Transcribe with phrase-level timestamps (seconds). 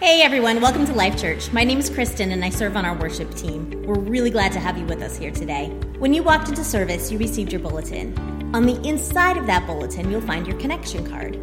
[0.00, 1.52] Hey everyone, welcome to Life Church.
[1.52, 3.82] My name is Kristen and I serve on our worship team.
[3.82, 5.70] We're really glad to have you with us here today.
[5.98, 8.16] When you walked into service, you received your bulletin.
[8.54, 11.42] On the inside of that bulletin, you'll find your connection card.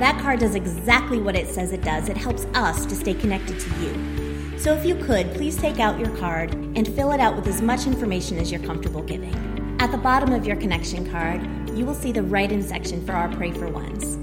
[0.00, 2.08] That card does exactly what it says it does.
[2.08, 4.58] It helps us to stay connected to you.
[4.58, 7.62] So if you could, please take out your card and fill it out with as
[7.62, 9.76] much information as you're comfortable giving.
[9.78, 11.40] At the bottom of your connection card,
[11.70, 14.18] you will see the write in section for our Pray for Ones.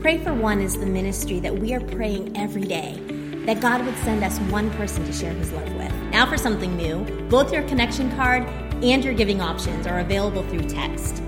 [0.00, 3.13] Pray for One is the ministry that we are praying every day
[3.46, 5.92] that God would send us one person to share his love with.
[6.10, 8.44] Now, for something new, both your connection card
[8.82, 11.22] and your giving options are available through text.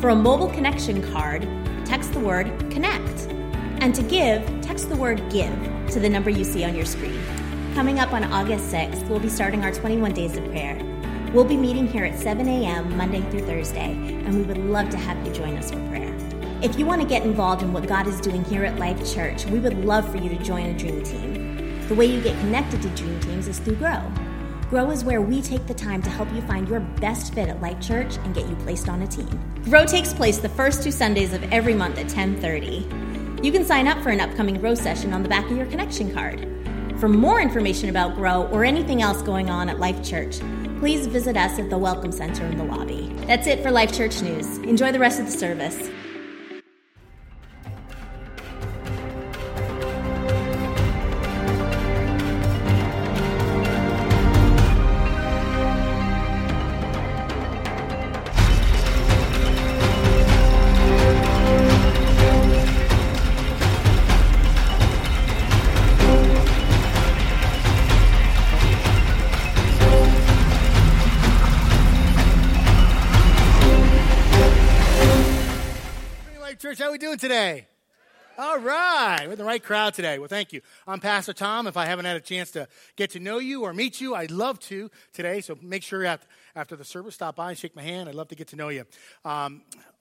[0.00, 1.42] For a mobile connection card,
[1.84, 3.28] text the word connect.
[3.80, 5.54] And to give, text the word give
[5.90, 7.20] to the number you see on your screen.
[7.74, 10.78] Coming up on August 6th, we'll be starting our 21 Days of Prayer.
[11.32, 12.96] We'll be meeting here at 7 a.m.
[12.96, 16.12] Monday through Thursday, and we would love to have you join us for prayer.
[16.62, 19.46] If you want to get involved in what God is doing here at Life Church,
[19.46, 21.39] we would love for you to join a dream team.
[21.90, 24.00] The way you get connected to Dream Teams is through Grow.
[24.68, 27.60] Grow is where we take the time to help you find your best fit at
[27.60, 29.28] Life Church and get you placed on a team.
[29.64, 32.86] Grow takes place the first two Sundays of every month at 10:30.
[33.44, 36.14] You can sign up for an upcoming Grow session on the back of your connection
[36.14, 36.46] card.
[37.00, 40.38] For more information about Grow or anything else going on at Life Church,
[40.78, 43.12] please visit us at the Welcome Center in the lobby.
[43.26, 44.58] That's it for Life Church News.
[44.58, 45.90] Enjoy the rest of the service.
[77.20, 77.66] Today?
[78.38, 80.18] All right, we're the right crowd today.
[80.18, 80.62] Well, thank you.
[80.86, 81.66] I'm Pastor Tom.
[81.66, 82.66] If I haven't had a chance to
[82.96, 85.42] get to know you or meet you, I'd love to today.
[85.42, 86.06] So make sure
[86.56, 88.08] after the service, stop by and shake my hand.
[88.08, 88.86] I'd love to get to know you.
[89.26, 89.60] Um,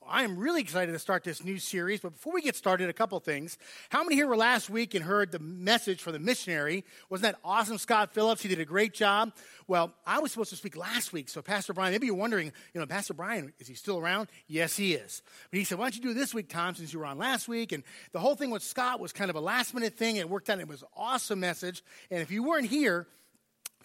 [0.10, 2.00] I am really excited to start this new series.
[2.00, 3.58] But before we get started, a couple things.
[3.90, 6.84] How many here were last week and heard the message for the missionary?
[7.10, 8.42] Wasn't that awesome, Scott Phillips?
[8.42, 9.34] He did a great job.
[9.68, 11.30] Well, I was supposed to speak last week.
[11.30, 14.30] So, Pastor Brian, maybe you're wondering, you know, Pastor Brian, is he still around?
[14.48, 15.22] Yes, he is.
[15.52, 17.48] But he said, why don't you do this week, Tom, since you were on last
[17.48, 17.72] week?
[17.72, 20.16] And the whole thing with Scott was kind of a last minute thing.
[20.16, 20.54] It worked out.
[20.54, 21.84] And it was an awesome message.
[22.10, 23.08] And if you weren't here,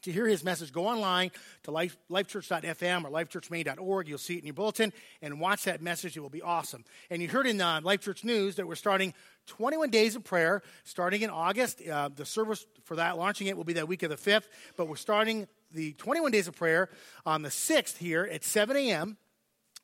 [0.04, 1.30] to hear his message, go online
[1.64, 4.08] to life, lifechurch.fm or lifechurchmaine.org.
[4.08, 6.16] You'll see it in your bulletin and watch that message.
[6.16, 6.84] It will be awesome.
[7.10, 9.14] And you heard in uh, Life Church News that we're starting
[9.46, 11.86] 21 days of prayer starting in August.
[11.86, 14.44] Uh, the service for that, launching it, will be that week of the 5th.
[14.76, 16.88] But we're starting the 21 days of prayer
[17.26, 19.16] on the 6th here at 7 a.m.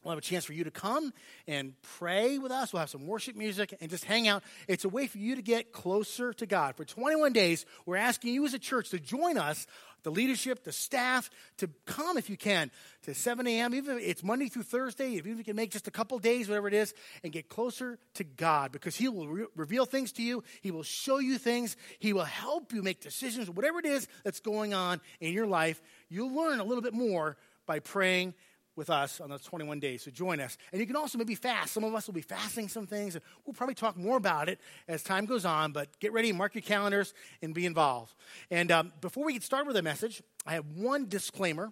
[0.02, 1.12] We'll have a chance for you to come
[1.46, 2.72] and pray with us.
[2.72, 4.42] We'll have some worship music and just hang out.
[4.66, 6.74] It's a way for you to get closer to God.
[6.76, 9.66] For 21 days, we're asking you as a church to join us
[10.02, 12.70] the leadership, the staff, to come if you can
[13.02, 13.74] to 7 a.m.
[13.74, 16.68] Even if it's Monday through Thursday, if you can make just a couple days, whatever
[16.68, 20.42] it is, and get closer to God because He will re- reveal things to you.
[20.60, 21.76] He will show you things.
[21.98, 23.50] He will help you make decisions.
[23.50, 27.36] Whatever it is that's going on in your life, you'll learn a little bit more
[27.66, 28.34] by praying
[28.80, 30.02] with us on those 21 days.
[30.02, 30.56] So join us.
[30.72, 31.74] And you can also maybe fast.
[31.74, 33.14] Some of us will be fasting some things.
[33.14, 34.58] And We'll probably talk more about it
[34.88, 38.14] as time goes on, but get ready, mark your calendars, and be involved.
[38.50, 41.70] And um, before we get started with the message, I have one disclaimer.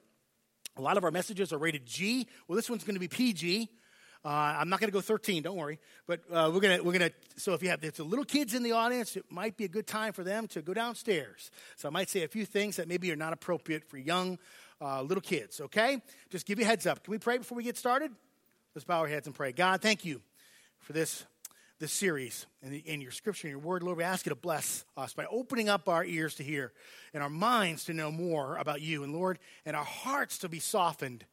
[0.76, 2.28] A lot of our messages are rated G.
[2.46, 3.70] Well, this one's going to be PG.
[4.25, 5.78] Uh, I'm not going to go 13, don't worry.
[6.06, 8.52] But uh, we're going to, we're to, so if you have if the little kids
[8.52, 11.50] in the audience, it might be a good time for them to go downstairs.
[11.76, 14.38] So I might say a few things that maybe are not appropriate for young
[14.81, 16.00] uh, little kids, okay?
[16.31, 17.03] Just give you a heads up.
[17.03, 18.12] Can we pray before we get started?
[18.75, 19.53] Let's bow our heads and pray.
[19.53, 20.21] God, thank you
[20.81, 21.25] for this,
[21.78, 23.83] this series and in your scripture and your word.
[23.83, 26.72] Lord, we ask you to bless us by opening up our ears to hear
[27.12, 29.03] and our minds to know more about you.
[29.03, 31.25] And Lord, and our hearts to be softened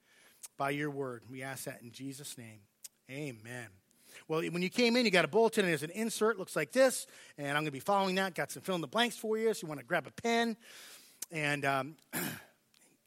[0.57, 1.23] by your word.
[1.29, 2.59] We ask that in Jesus' name.
[3.09, 3.67] Amen.
[4.27, 6.71] Well, when you came in, you got a bulletin, and there's an insert, looks like
[6.71, 7.05] this,
[7.37, 8.33] and I'm going to be following that.
[8.33, 10.57] Got some fill in the blanks for you, so you want to grab a pen.
[11.31, 11.95] And um,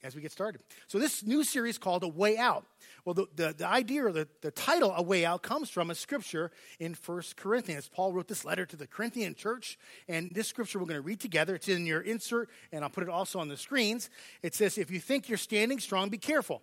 [0.03, 0.61] as we get started.
[0.87, 2.65] So, this new series called A Way Out.
[3.05, 5.95] Well, the, the, the, idea or the, the title, A Way Out, comes from a
[5.95, 7.89] scripture in First Corinthians.
[7.89, 9.79] Paul wrote this letter to the Corinthian church,
[10.09, 11.55] and this scripture we're going to read together.
[11.55, 14.11] It's in your insert, and I'll put it also on the screens.
[14.43, 16.62] It says, If you think you're standing strong, be careful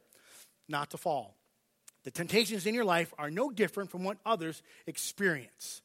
[0.68, 1.36] not to fall.
[2.04, 5.82] The temptations in your life are no different from what others experience.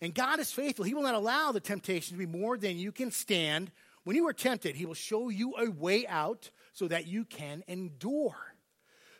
[0.00, 0.84] And God is faithful.
[0.84, 3.70] He will not allow the temptation to be more than you can stand.
[4.10, 7.62] When you are tempted, He will show you a way out so that you can
[7.68, 8.34] endure.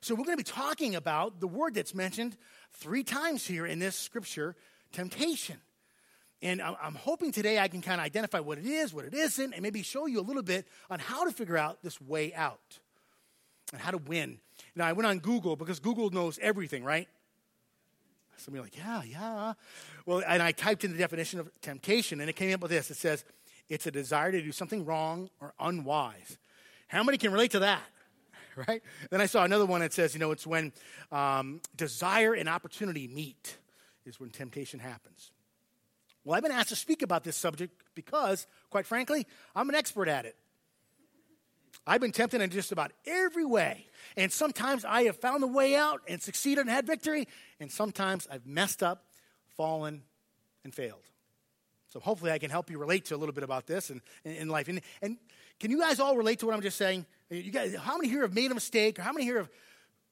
[0.00, 2.36] So, we're going to be talking about the word that's mentioned
[2.72, 4.56] three times here in this scripture
[4.90, 5.58] temptation.
[6.42, 9.52] and I'm hoping today I can kind of identify what it is, what it isn't,
[9.52, 12.80] and maybe show you a little bit on how to figure out this way out
[13.72, 14.40] and how to win.
[14.74, 17.06] Now, I went on Google because Google knows everything, right?
[18.38, 19.52] Some of you like, yeah, yeah.
[20.04, 22.90] Well, and I typed in the definition of temptation, and it came up with this.
[22.90, 23.24] It says,
[23.70, 26.36] it's a desire to do something wrong or unwise.
[26.88, 27.82] How many can relate to that?
[28.68, 28.82] Right?
[29.10, 30.72] Then I saw another one that says, you know, it's when
[31.12, 33.56] um, desire and opportunity meet,
[34.04, 35.30] is when temptation happens.
[36.24, 40.08] Well, I've been asked to speak about this subject because, quite frankly, I'm an expert
[40.08, 40.36] at it.
[41.86, 43.86] I've been tempted in just about every way.
[44.16, 47.28] And sometimes I have found the way out and succeeded and had victory.
[47.60, 49.04] And sometimes I've messed up,
[49.56, 50.02] fallen,
[50.64, 51.09] and failed.
[51.90, 54.48] So hopefully I can help you relate to a little bit about this in, in,
[54.48, 54.68] life.
[54.68, 55.16] And, and
[55.58, 57.04] can you guys all relate to what I'm just saying?
[57.30, 58.98] You guys, how many here have made a mistake?
[58.98, 59.38] Or how many here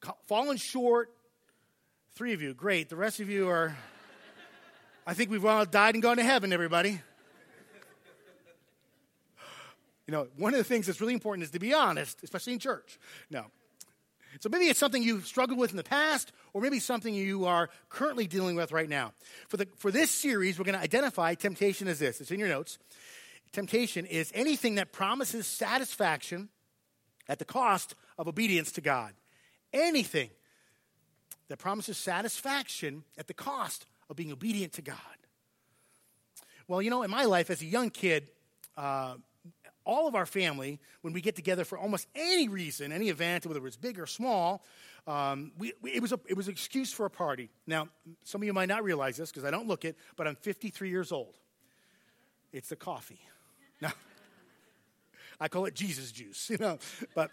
[0.02, 1.12] have fallen short?
[2.14, 2.88] Three of you, great.
[2.88, 3.76] The rest of you are,
[5.06, 7.00] I think we've all died and gone to heaven, everybody.
[10.08, 12.58] You know, one of the things that's really important is to be honest, especially in
[12.58, 12.98] church.
[13.30, 13.44] No.
[14.40, 17.70] So maybe it's something you've struggled with in the past, or maybe something you are
[17.88, 19.12] currently dealing with right now.
[19.48, 22.20] For, the, for this series, we're going to identify temptation as this.
[22.20, 22.78] It's in your notes.
[23.52, 26.48] Temptation is anything that promises satisfaction
[27.28, 29.12] at the cost of obedience to God.
[29.72, 30.30] Anything
[31.48, 34.96] that promises satisfaction at the cost of being obedient to God.
[36.66, 38.28] Well, you know, in my life as a young kid,
[38.76, 39.14] uh,
[39.88, 43.58] all of our family, when we get together for almost any reason, any event, whether
[43.58, 44.62] it was big or small,
[45.06, 47.48] um, we, we, it, was a, it was an excuse for a party.
[47.66, 47.88] Now,
[48.22, 50.90] some of you might not realize this because I don't look it, but I'm 53
[50.90, 51.34] years old.
[52.52, 53.20] It's the coffee.
[53.80, 53.92] Now,
[55.40, 56.80] I call it Jesus juice, you know.
[57.14, 57.30] But,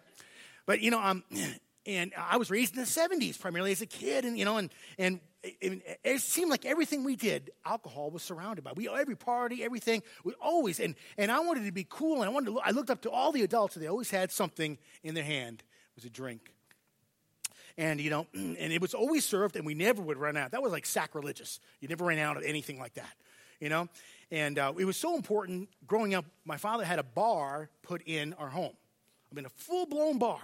[0.68, 1.24] but you know, um,
[1.86, 4.70] and I was raised in the 70s primarily as a kid, and you know, and
[4.98, 8.72] and it, seemed like everything we did, alcohol was surrounded by.
[8.76, 12.30] We every party, everything, we always and and I wanted to be cool, and I
[12.30, 12.52] wanted to.
[12.54, 15.24] Look, I looked up to all the adults, and they always had something in their
[15.24, 15.60] hand.
[15.60, 16.52] It was a drink,
[17.78, 20.52] and you know, and it was always served, and we never would run out.
[20.52, 21.60] That was like sacrilegious.
[21.82, 23.14] You never ran out of anything like that,
[23.60, 23.90] you know.
[24.32, 25.70] And uh, it was so important.
[25.86, 28.74] Growing up, my father had a bar put in our home.
[29.32, 30.42] I mean, a full blown bar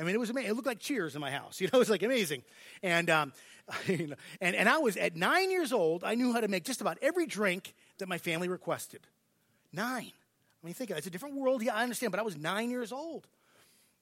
[0.00, 0.50] I mean, it was amazing.
[0.50, 1.60] It looked like Cheers in my house.
[1.60, 2.42] You know, it was like amazing.
[2.82, 3.32] And, um,
[3.88, 6.98] and, and I was at nine years old, I knew how to make just about
[7.02, 9.00] every drink that my family requested.
[9.72, 10.12] Nine.
[10.62, 10.98] I mean, think of it.
[10.98, 11.62] It's a different world.
[11.62, 13.26] Yeah, I understand, but I was nine years old.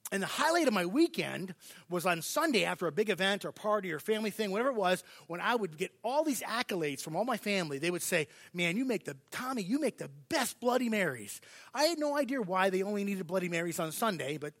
[0.09, 1.53] And the highlight of my weekend
[1.89, 5.03] was on Sunday after a big event or party or family thing, whatever it was,
[5.27, 7.77] when I would get all these accolades from all my family.
[7.77, 11.41] They would say, Man, you make the, Tommy, you make the best Bloody Marys.
[11.73, 14.53] I had no idea why they only needed Bloody Marys on Sunday, but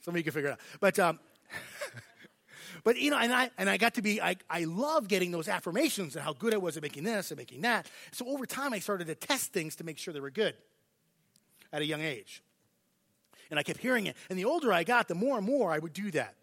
[0.00, 0.60] some of you can figure it out.
[0.80, 1.18] But, um,
[2.84, 5.48] but you know, and I, and I got to be, I, I love getting those
[5.48, 7.86] affirmations and how good I was at making this and making that.
[8.12, 10.54] So over time, I started to test things to make sure they were good
[11.72, 12.42] at a young age.
[13.50, 14.16] And I kept hearing it.
[14.28, 16.34] And the older I got, the more and more I would do that.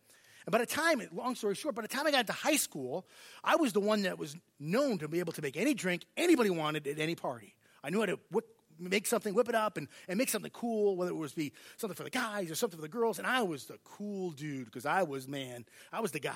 [0.45, 3.05] And by the time, long story short, by the time I got into high school,
[3.43, 6.49] I was the one that was known to be able to make any drink anybody
[6.49, 7.53] wanted at any party.
[7.83, 8.45] I knew how to whip
[8.79, 11.95] make something, whip it up, and, and make something cool, whether it was be something
[11.95, 13.17] for the guys or something for the girls.
[13.17, 16.35] And I was the cool dude because I was, man, I was the guy.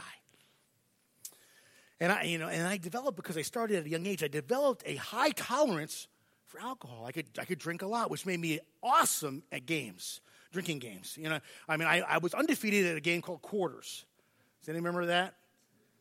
[1.99, 4.23] And I, you know, and I developed because I started at a young age.
[4.23, 6.07] I developed a high tolerance
[6.45, 7.05] for alcohol.
[7.05, 10.19] I could, I could drink a lot, which made me awesome at games,
[10.51, 11.17] drinking games.
[11.17, 14.05] You know, I mean, I, I was undefeated at a game called Quarters.
[14.61, 15.35] Does anyone remember that?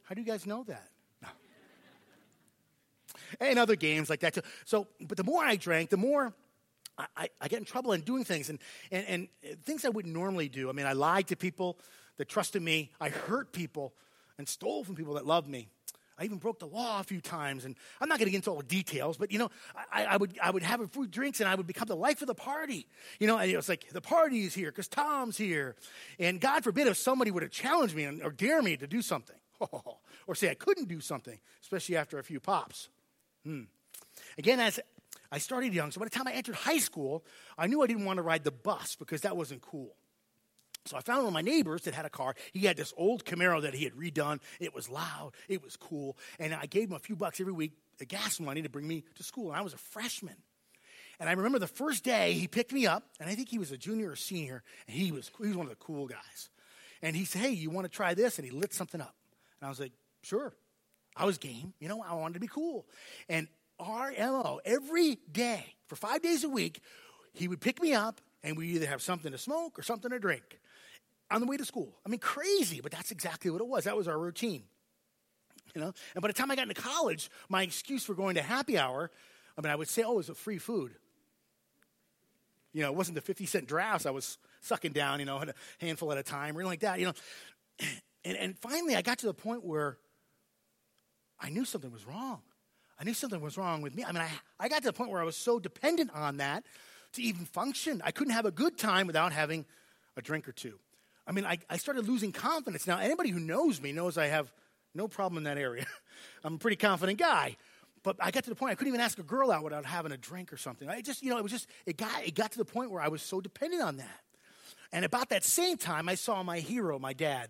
[0.05, 0.90] How do you guys know that?
[3.39, 4.39] And other games like that.
[4.65, 6.35] So, but the more I drank, the more
[6.99, 8.59] I, I, I get in trouble and doing things and,
[8.91, 10.69] and, and things I wouldn't normally do.
[10.69, 11.79] I mean, I lied to people
[12.17, 12.91] that trusted me.
[13.01, 13.95] I hurt people
[14.39, 15.69] and stole from people that loved me.
[16.21, 18.51] I even broke the law a few times, and I'm not going to get into
[18.51, 19.51] all the details, but you know,
[19.91, 22.21] I, I, would I would have a few drinks, and I would become the life
[22.21, 22.87] of the party.
[23.19, 25.77] You know, and it was like the party is here because Tom's here,
[26.19, 29.37] and God forbid if somebody would have challenged me or dare me to do something,
[30.27, 32.91] or say I couldn't do something, especially after a few pops.
[33.45, 33.63] Hmm.
[34.39, 34.81] Again, as
[35.33, 37.25] I started young, so by the time I entered high school,
[37.57, 39.95] I knew I didn't want to ride the bus because that wasn't cool.
[40.87, 42.35] So I found one of my neighbors that had a car.
[42.53, 44.41] He had this old Camaro that he had redone.
[44.59, 47.73] It was loud, it was cool, and I gave him a few bucks every week,
[47.99, 49.49] the gas money, to bring me to school.
[49.51, 50.37] And I was a freshman.
[51.19, 53.71] And I remember the first day he picked me up, and I think he was
[53.71, 56.49] a junior or senior, and he was, he was one of the cool guys.
[57.03, 58.39] And he said, Hey, you want to try this?
[58.39, 59.15] And he lit something up.
[59.61, 59.93] And I was like,
[60.23, 60.55] Sure.
[61.21, 61.75] I was game.
[61.79, 62.87] You know, I wanted to be cool.
[63.29, 63.47] And
[63.79, 66.81] our MO, every day, for five days a week,
[67.35, 70.19] he would pick me up and we either have something to smoke or something to
[70.19, 70.59] drink
[71.31, 71.95] on the way to school.
[72.07, 73.85] I mean, crazy, but that's exactly what it was.
[73.85, 74.63] That was our routine.
[75.75, 75.93] You know?
[76.15, 79.11] And by the time I got into college, my excuse for going to happy hour,
[79.59, 80.95] I mean, I would say, oh, it was a free food.
[82.73, 85.53] You know, it wasn't the 50 cent drafts I was sucking down, you know, a
[85.85, 87.13] handful at a time or anything like that, you know.
[88.23, 89.97] And, and finally, I got to the point where
[91.41, 92.41] I knew something was wrong.
[92.99, 94.05] I knew something was wrong with me.
[94.05, 96.65] I mean, I, I got to the point where I was so dependent on that
[97.13, 98.03] to even function.
[98.05, 99.65] I couldn't have a good time without having
[100.17, 100.79] a drink or two.
[101.27, 102.87] I mean, I, I started losing confidence.
[102.87, 104.53] Now, anybody who knows me knows I have
[104.95, 105.87] no problem in that area.
[106.45, 107.57] I'm a pretty confident guy.
[108.03, 110.13] But I got to the point I couldn't even ask a girl out without having
[110.13, 110.89] a drink or something.
[110.89, 113.03] I just, you know, it was just, it got, it got to the point where
[113.03, 114.21] I was so dependent on that.
[114.93, 117.49] And about that same time, I saw my hero, my dad,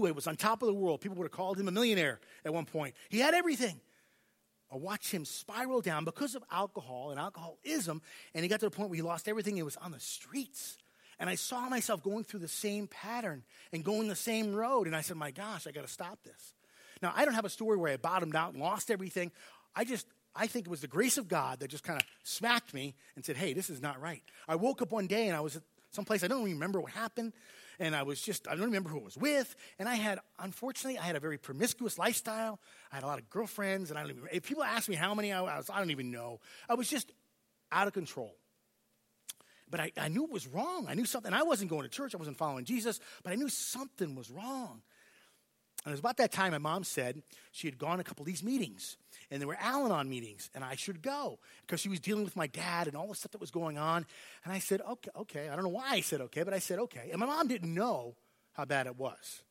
[0.00, 1.00] who was on top of the world.
[1.00, 2.94] People would have called him a millionaire at one point.
[3.08, 3.80] He had everything.
[4.72, 8.02] I watched him spiral down because of alcohol and alcoholism,
[8.34, 9.56] and he got to the point where he lost everything.
[9.56, 10.78] He was on the streets.
[11.20, 14.88] And I saw myself going through the same pattern and going the same road.
[14.88, 16.54] And I said, My gosh, I got to stop this.
[17.02, 19.30] Now, I don't have a story where I bottomed out and lost everything.
[19.76, 22.74] I just, I think it was the grace of God that just kind of smacked
[22.74, 24.22] me and said, Hey, this is not right.
[24.48, 27.32] I woke up one day and I was at someplace I don't remember what happened.
[27.78, 29.54] And I was just, I don't remember who I was with.
[29.78, 32.60] And I had, unfortunately, I had a very promiscuous lifestyle.
[32.92, 33.90] I had a lot of girlfriends.
[33.90, 36.10] And I don't even, if people ask me how many I was, I don't even
[36.10, 36.40] know.
[36.68, 37.12] I was just
[37.72, 38.34] out of control.
[39.70, 40.86] But I, I knew it was wrong.
[40.88, 41.32] I knew something.
[41.32, 44.82] I wasn't going to church, I wasn't following Jesus, but I knew something was wrong.
[45.84, 47.22] And it was about that time my mom said
[47.52, 48.96] she had gone a couple of these meetings,
[49.30, 52.36] and there were Al Anon meetings, and I should go because she was dealing with
[52.36, 54.06] my dad and all the stuff that was going on.
[54.44, 55.48] And I said, okay, okay.
[55.48, 57.08] I don't know why I said okay, but I said okay.
[57.10, 58.14] And my mom didn't know
[58.52, 59.42] how bad it was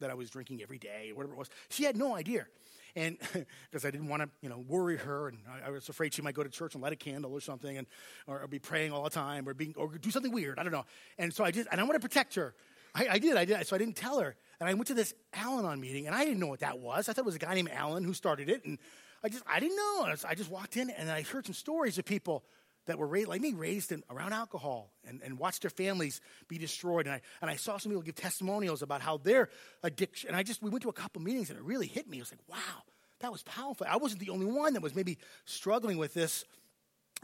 [0.00, 1.50] that I was drinking every day or whatever it was.
[1.70, 2.46] She had no idea
[2.94, 3.18] and
[3.70, 6.22] because I didn't want to, you know, worry her, and I, I, was afraid she
[6.22, 7.86] might go to church and light a candle or something, and
[8.26, 10.58] or, or, be praying all the time, or being or do something weird.
[10.58, 10.84] I don't know.
[11.18, 12.54] And so I just, and I want to protect her.
[12.94, 13.66] I, I, did, I did.
[13.66, 16.38] So I didn't tell her, and I went to this Al-Anon meeting, and I didn't
[16.38, 17.08] know what that was.
[17.08, 18.78] I thought it was a guy named Alan who started it, and
[19.24, 20.14] I just I didn't know.
[20.24, 22.44] I just walked in, and I heard some stories of people
[22.86, 26.58] that were raised, like me, raised in, around alcohol and, and watched their families be
[26.58, 27.06] destroyed.
[27.06, 29.48] And I, and I saw some people give testimonials about how their
[29.82, 32.18] addiction, and I just, we went to a couple meetings and it really hit me.
[32.18, 32.82] It was like, wow,
[33.20, 33.86] that was powerful.
[33.88, 36.44] I wasn't the only one that was maybe struggling with this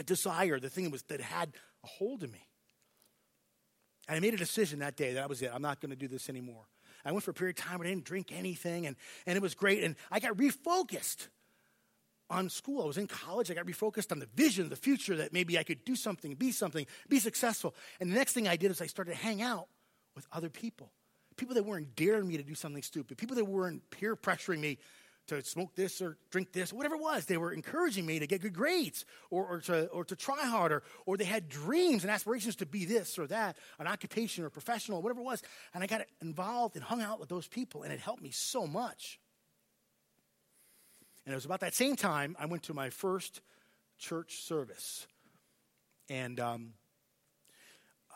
[0.04, 1.52] desire, the thing that, was, that had
[1.82, 2.46] a hold of me.
[4.06, 5.50] And I made a decision that day that that was it.
[5.52, 6.64] I'm not going to do this anymore.
[7.04, 9.42] I went for a period of time where I didn't drink anything, and, and it
[9.42, 9.82] was great.
[9.82, 11.28] And I got refocused
[12.30, 12.82] on school.
[12.82, 13.50] I was in college.
[13.50, 16.52] I got refocused on the vision, the future, that maybe I could do something, be
[16.52, 17.74] something, be successful.
[18.00, 19.68] And the next thing I did is I started to hang out
[20.14, 20.92] with other people.
[21.36, 23.16] People that weren't daring me to do something stupid.
[23.16, 24.78] People that weren't peer pressuring me
[25.28, 27.26] to smoke this or drink this, whatever it was.
[27.26, 30.82] They were encouraging me to get good grades or, or, to, or to try harder,
[31.06, 35.00] or they had dreams and aspirations to be this or that, an occupation or professional,
[35.00, 35.42] whatever it was.
[35.74, 38.66] And I got involved and hung out with those people, and it helped me so
[38.66, 39.18] much.
[41.24, 43.40] And it was about that same time I went to my first
[43.98, 45.06] church service.
[46.08, 46.72] And um,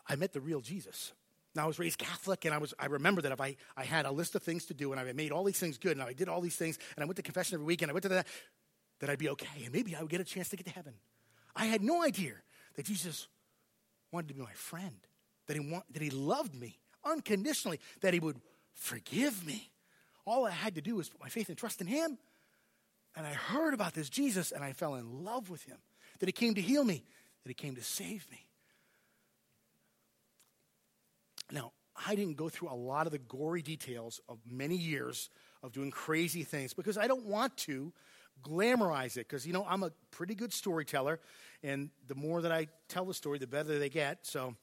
[0.09, 1.13] I met the real Jesus.
[1.55, 4.07] Now, I was raised Catholic, and I, was, I remember that if I, I had
[4.07, 6.15] a list of things to do, and I made all these things good, and I
[6.15, 8.09] did all these things, and I went to confession every week, and I went to
[8.09, 8.27] that,
[9.01, 10.95] that I'd be okay, and maybe I would get a chance to get to heaven.
[11.55, 12.35] I had no idea
[12.77, 13.29] that Jesus
[14.11, 14.97] wanted to be my friend,
[15.47, 18.41] that he, want, that he loved me unconditionally, that he would
[18.75, 19.71] forgive me.
[20.25, 22.17] All I had to do was put my faith and trust in him.
[23.15, 25.77] And I heard about this Jesus, and I fell in love with him,
[26.21, 27.05] that he came to heal me,
[27.43, 28.47] that he came to save me.
[31.53, 31.73] Now,
[32.07, 35.29] I didn't go through a lot of the gory details of many years
[35.63, 37.93] of doing crazy things because I don't want to
[38.43, 41.21] glamorize it because, you know, I'm a pretty good storyteller,
[41.63, 44.27] and the more that I tell the story, the better they get.
[44.27, 44.57] So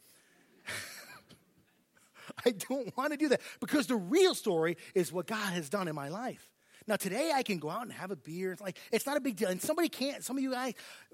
[2.45, 5.87] I don't want to do that because the real story is what God has done
[5.87, 6.48] in my life.
[6.89, 8.51] Now today I can go out and have a beer.
[8.51, 9.47] It's like it's not a big deal.
[9.47, 10.73] And somebody can't, some of you guys,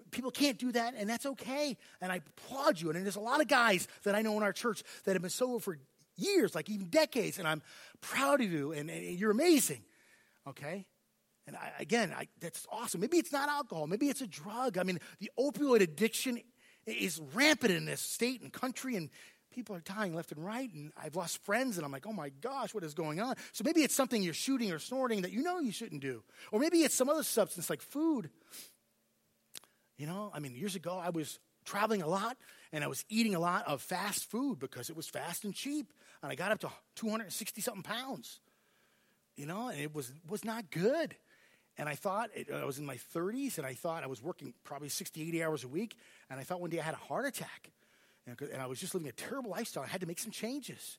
[0.09, 1.75] people can't do that, and that's okay.
[1.99, 2.89] And I applaud you.
[2.89, 5.29] And there's a lot of guys that I know in our church that have been
[5.29, 5.77] sober for
[6.15, 7.61] years, like even decades, and I'm
[7.99, 9.83] proud of you, and, and you're amazing.
[10.47, 10.85] Okay?
[11.45, 13.01] And I, again, I, that's awesome.
[13.01, 13.85] Maybe it's not alcohol.
[13.85, 14.77] Maybe it's a drug.
[14.77, 16.39] I mean, the opioid addiction
[16.85, 19.09] is rampant in this state and country, and
[19.55, 22.29] people are dying left and right, and I've lost friends, and I'm like, oh my
[22.41, 23.35] gosh, what is going on?
[23.53, 26.23] So maybe it's something you're shooting or snorting that you know you shouldn't do.
[26.51, 28.29] Or maybe it's some other substance like food.
[29.97, 32.37] You know, I mean, years ago, I was traveling a lot,
[32.73, 35.91] and I was eating a lot of fast food because it was fast and cheap,
[36.21, 38.41] and I got up to 260 something pounds.
[39.37, 41.15] You know, and it was, was not good.
[41.77, 44.53] And I thought, it, I was in my 30s, and I thought I was working
[44.63, 45.97] probably 60, 80 hours a week,
[46.29, 47.71] and I thought one day I had a heart attack
[48.27, 49.83] and I was just living a terrible lifestyle.
[49.83, 50.97] I had to make some changes.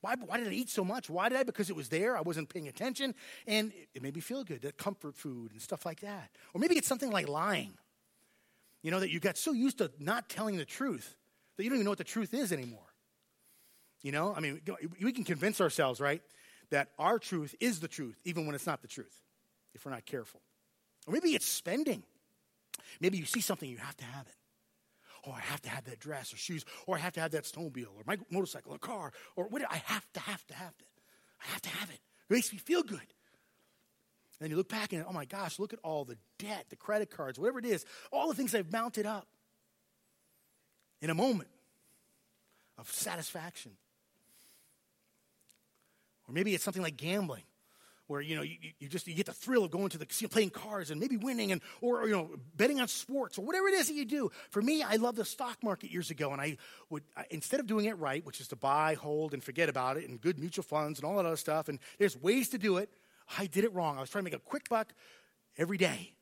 [0.00, 1.10] Why, why did I eat so much?
[1.10, 1.42] Why did I?
[1.42, 2.16] Because it was there.
[2.16, 3.14] I wasn't paying attention.
[3.46, 6.30] And it, it made me feel good, that comfort food and stuff like that.
[6.54, 7.74] Or maybe it's something like lying.
[8.82, 11.16] You know, that you got so used to not telling the truth
[11.56, 12.80] that you don't even know what the truth is anymore.
[14.02, 14.62] You know, I mean,
[15.02, 16.22] we can convince ourselves, right,
[16.70, 19.14] that our truth is the truth, even when it's not the truth,
[19.74, 20.40] if we're not careful.
[21.06, 22.02] Or maybe it's spending.
[22.98, 24.34] Maybe you see something, you have to have it.
[25.26, 27.44] Oh, I have to have that dress or shoes, or I have to have that
[27.44, 30.86] snowmobile or my motorcycle or car, or what I have to, have to have it.
[31.42, 32.00] I have to have it.
[32.30, 32.98] It makes me feel good.
[32.98, 36.76] And then you look back and, oh my gosh, look at all the debt, the
[36.76, 39.26] credit cards, whatever it is, all the things I've mounted up
[41.02, 41.50] in a moment
[42.78, 43.72] of satisfaction.
[46.26, 47.42] Or maybe it's something like gambling
[48.10, 50.28] where you know you, you, just you get the thrill of going to the casino
[50.28, 53.74] playing cards and maybe winning and or, you know betting on sports or whatever it
[53.74, 54.30] is that you do.
[54.50, 56.56] For me i loved the stock market years ago and i
[56.90, 59.96] would I, instead of doing it right which is to buy hold and forget about
[59.96, 62.78] it and good mutual funds and all that other stuff and there's ways to do
[62.78, 62.90] it
[63.38, 63.96] i did it wrong.
[63.96, 64.92] I was trying to make a quick buck
[65.56, 66.14] every day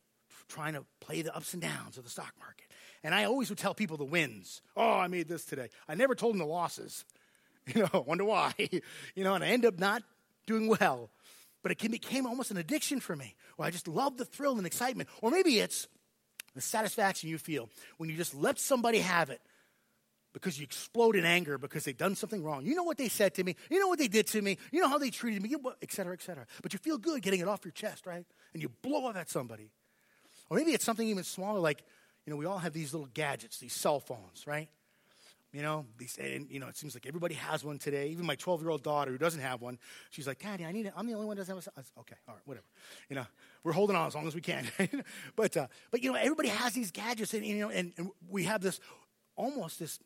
[0.48, 2.66] trying to play the ups and downs of the stock market.
[3.02, 4.60] And i always would tell people the wins.
[4.76, 5.70] Oh i made this today.
[5.88, 7.06] I never told them the losses.
[7.74, 8.52] You know wonder why.
[9.14, 10.02] You know and i end up not
[10.46, 11.10] doing well
[11.68, 13.34] but it became almost an addiction for me.
[13.56, 15.10] Where I just love the thrill and excitement.
[15.20, 15.86] Or maybe it's
[16.54, 19.42] the satisfaction you feel when you just let somebody have it
[20.32, 22.64] because you explode in anger because they've done something wrong.
[22.64, 23.54] You know what they said to me.
[23.68, 24.56] You know what they did to me.
[24.72, 26.46] You know how they treated me, et cetera, et cetera.
[26.62, 28.24] But you feel good getting it off your chest, right?
[28.54, 29.70] And you blow up at somebody.
[30.48, 31.82] Or maybe it's something even smaller like,
[32.24, 34.70] you know, we all have these little gadgets, these cell phones, right?
[35.52, 35.86] You know,
[36.18, 38.08] and, you know, it seems like everybody has one today.
[38.08, 39.78] Even my 12 year old daughter who doesn't have one,
[40.10, 40.92] she's like, Daddy, I need it.
[40.94, 41.62] I'm the only one who doesn't have a.
[41.62, 42.66] Said, okay, all right, whatever.
[43.08, 43.26] You know,
[43.64, 44.66] we're holding on as long as we can.
[45.36, 48.44] but, uh, but, you know, everybody has these gadgets, and, you know, and, and we
[48.44, 48.78] have this
[49.36, 49.98] almost this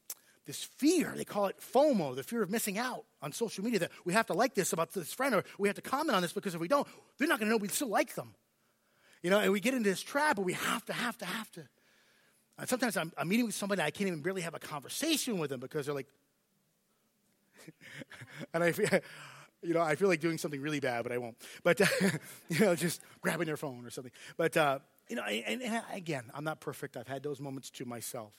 [0.46, 1.12] this fear.
[1.16, 3.80] They call it FOMO, the fear of missing out on social media.
[3.80, 6.22] That we have to like this about this friend, or we have to comment on
[6.22, 6.87] this because if we don't,
[7.18, 8.34] they're not going to know we still like them.
[9.22, 11.50] You know, and we get into this trap, but we have to, have to, have
[11.52, 11.62] to.
[12.59, 15.50] And sometimes I'm, I'm meeting with somebody, I can't even really have a conversation with
[15.50, 16.09] them because they're like,
[18.54, 18.88] and I feel,
[19.62, 21.36] you know, I feel like doing something really bad, but I won't.
[21.62, 21.86] But, uh,
[22.49, 24.12] you know, just grabbing their phone or something.
[24.36, 26.97] But, uh, you know, and, and again, I'm not perfect.
[26.97, 28.32] I've had those moments to myself.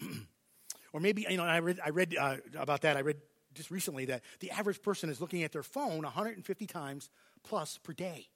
[0.92, 2.96] or maybe, you know, I read, I read uh, about that.
[2.96, 3.16] I read
[3.54, 7.10] just recently that the average person is looking at their phone 150 times
[7.42, 8.28] plus per day.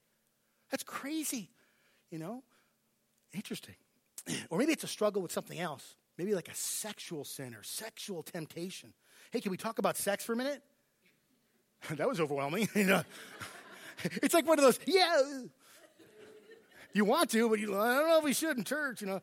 [0.71, 1.51] That's crazy,
[2.11, 2.43] you know?
[3.33, 3.75] Interesting.
[4.51, 5.97] Or maybe it's a struggle with something else.
[6.17, 8.93] Maybe like a sexual sin or sexual temptation.
[9.31, 10.63] Hey, can we talk about sex for a minute?
[11.91, 12.69] that was overwhelming.
[12.75, 13.03] you know,
[14.05, 15.21] it's like one of those, yeah.
[16.93, 19.21] You want to, but you, I don't know if we should in church, you know.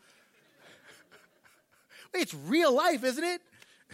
[2.13, 3.41] It's real life, isn't it?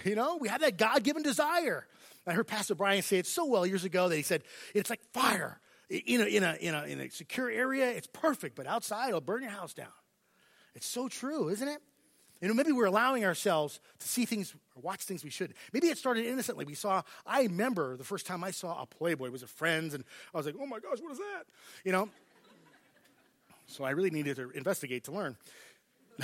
[0.04, 1.86] You know, we have that God given desire.
[2.26, 4.43] I heard Pastor Brian say it so well years ago that he said,
[4.74, 5.60] it's like fire.
[5.89, 9.22] In a, in, a, in, a, in a secure area, it's perfect, but outside, it'll
[9.22, 9.88] burn your house down.
[10.78, 11.82] It's so true, isn't it?
[12.40, 15.58] You know, maybe we're allowing ourselves to see things or watch things we shouldn't.
[15.74, 16.66] Maybe it started innocently.
[16.66, 19.96] We saw, I remember the first time I saw a Playboy, it was a Friends,
[19.96, 20.04] and
[20.36, 21.46] I was like, oh my gosh, what is that?
[21.84, 22.10] You know?
[23.66, 25.36] so I really needed to investigate to learn.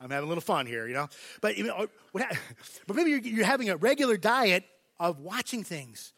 [0.00, 1.08] I'm having a little fun here, you know?
[1.42, 2.24] But, you know, uh, what,
[2.86, 4.64] but maybe you're, you're having a regular diet
[4.98, 6.14] of watching things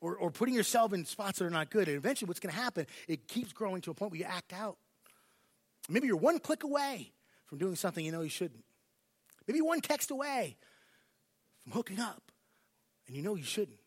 [0.00, 1.86] or, or putting yourself in spots that are not good.
[1.86, 4.54] And eventually, what's going to happen, it keeps growing to a point where you act
[4.54, 4.78] out.
[5.90, 7.12] Maybe you're one click away
[7.46, 8.64] from doing something you know you shouldn't.
[9.46, 10.56] Maybe one text away
[11.62, 12.30] from hooking up
[13.06, 13.80] and you know you shouldn't.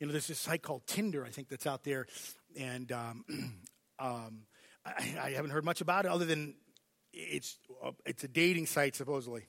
[0.00, 2.06] You know, there's this site called Tinder, I think, that's out there.
[2.58, 3.24] And um,
[3.98, 4.42] um,
[4.84, 6.54] I, I, haven't heard much about it other than
[7.12, 9.46] it's, uh, it's a dating site, supposedly,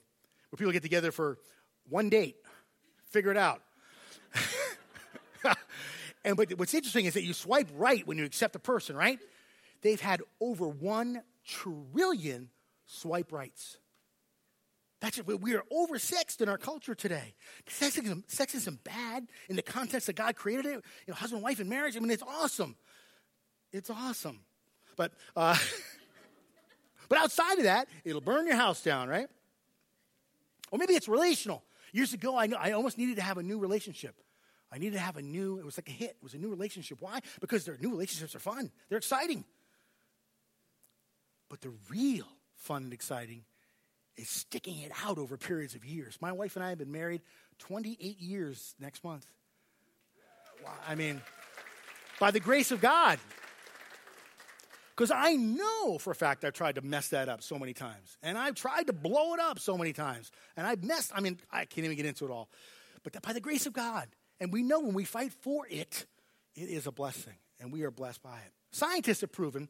[0.50, 1.38] where people get together for
[1.88, 2.36] one date,
[3.10, 3.62] figure it out.
[6.24, 9.18] and but what's interesting is that you swipe right when you accept a person, right?
[9.82, 12.50] They've had over 1 trillion
[12.86, 13.78] swipe rights.
[15.00, 15.26] That's it.
[15.40, 17.34] we are oversexed in our culture today.
[17.68, 20.72] Sexism, sexism bad in the context that God created it.
[20.72, 21.96] You know, husband, wife, and marriage.
[21.96, 22.74] I mean, it's awesome.
[23.72, 24.40] It's awesome.
[24.96, 25.56] But uh,
[27.08, 29.28] but outside of that, it'll burn your house down, right?
[30.72, 31.62] Or maybe it's relational.
[31.92, 34.16] Years ago, I, I almost needed to have a new relationship.
[34.70, 35.58] I needed to have a new.
[35.58, 36.10] It was like a hit.
[36.10, 37.00] It was a new relationship.
[37.00, 37.20] Why?
[37.40, 38.70] Because their new relationships are fun.
[38.88, 39.44] They're exciting.
[41.48, 43.44] But the real fun and exciting
[44.16, 46.18] is sticking it out over periods of years.
[46.20, 47.22] My wife and I have been married
[47.58, 49.26] 28 years next month.
[50.86, 51.22] I mean,
[52.18, 53.18] by the grace of God.
[54.96, 58.18] Because I know for a fact I've tried to mess that up so many times.
[58.20, 60.32] And I've tried to blow it up so many times.
[60.56, 62.48] And I've messed, I mean, I can't even get into it all.
[63.04, 64.08] But by the grace of God,
[64.40, 66.06] and we know when we fight for it,
[66.56, 67.34] it is a blessing.
[67.60, 68.52] And we are blessed by it.
[68.72, 69.68] Scientists have proven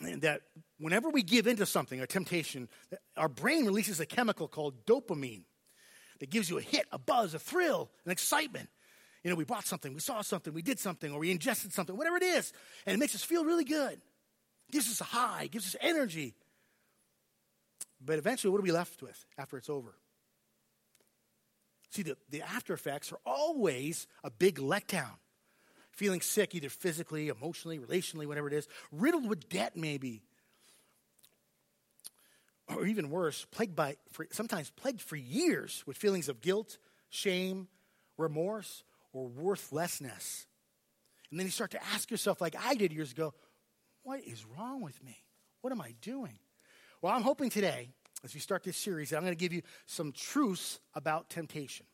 [0.00, 0.42] that
[0.78, 2.68] whenever we give into something, a temptation,
[3.16, 5.44] our brain releases a chemical called dopamine
[6.20, 8.68] that gives you a hit, a buzz, a thrill, an excitement.
[9.22, 11.96] You know, we bought something, we saw something, we did something, or we ingested something,
[11.96, 12.52] whatever it is,
[12.86, 14.00] and it makes us feel really good.
[14.70, 16.34] gives us a high, gives us energy.
[18.04, 19.94] But eventually, what are we left with after it's over?
[21.90, 25.16] See, the, the after effects are always a big letdown
[25.94, 30.22] feeling sick, either physically, emotionally, relationally, whatever it is, riddled with debt, maybe.
[32.68, 36.78] Or even worse, plagued by, for, sometimes plagued for years with feelings of guilt,
[37.10, 37.68] shame,
[38.16, 40.46] remorse, or worthlessness.
[41.30, 43.34] And then you start to ask yourself, like I did years ago,
[44.02, 45.22] what is wrong with me?
[45.60, 46.38] What am I doing?
[47.00, 47.90] Well, I'm hoping today,
[48.24, 51.86] as we start this series, I'm going to give you some truths about temptation.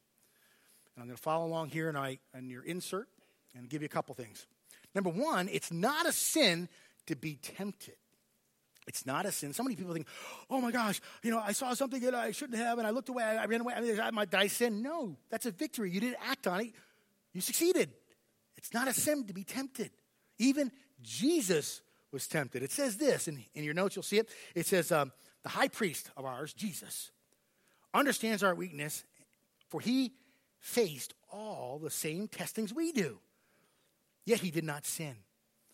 [0.94, 3.08] And I'm going to follow along here in, I, in your insert
[3.54, 4.46] and give you a couple things.
[4.94, 6.68] Number one, it's not a sin
[7.06, 7.94] to be tempted.
[8.86, 9.52] It's not a sin.
[9.52, 10.08] So many people think,
[10.48, 13.08] oh my gosh, you know, I saw something that I shouldn't have and I looked
[13.08, 14.82] away, I ran away, I mean, did I sin?
[14.82, 15.90] No, that's a victory.
[15.90, 16.72] You didn't act on it,
[17.32, 17.90] you succeeded.
[18.56, 19.90] It's not a sin to be tempted.
[20.38, 21.82] Even Jesus
[22.12, 22.62] was tempted.
[22.62, 24.28] It says this, in, in your notes, you'll see it.
[24.54, 27.10] It says, um, the high priest of ours, Jesus,
[27.94, 29.04] understands our weakness,
[29.68, 30.12] for he
[30.58, 33.18] faced all the same testings we do
[34.30, 35.16] Yet he did not sin.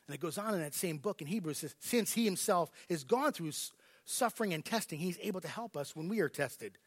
[0.07, 3.05] And it goes on in that same book in Hebrews says, since he himself has
[3.05, 3.53] gone through
[4.07, 6.79] suffering and testing, he's able to help us when we are tested.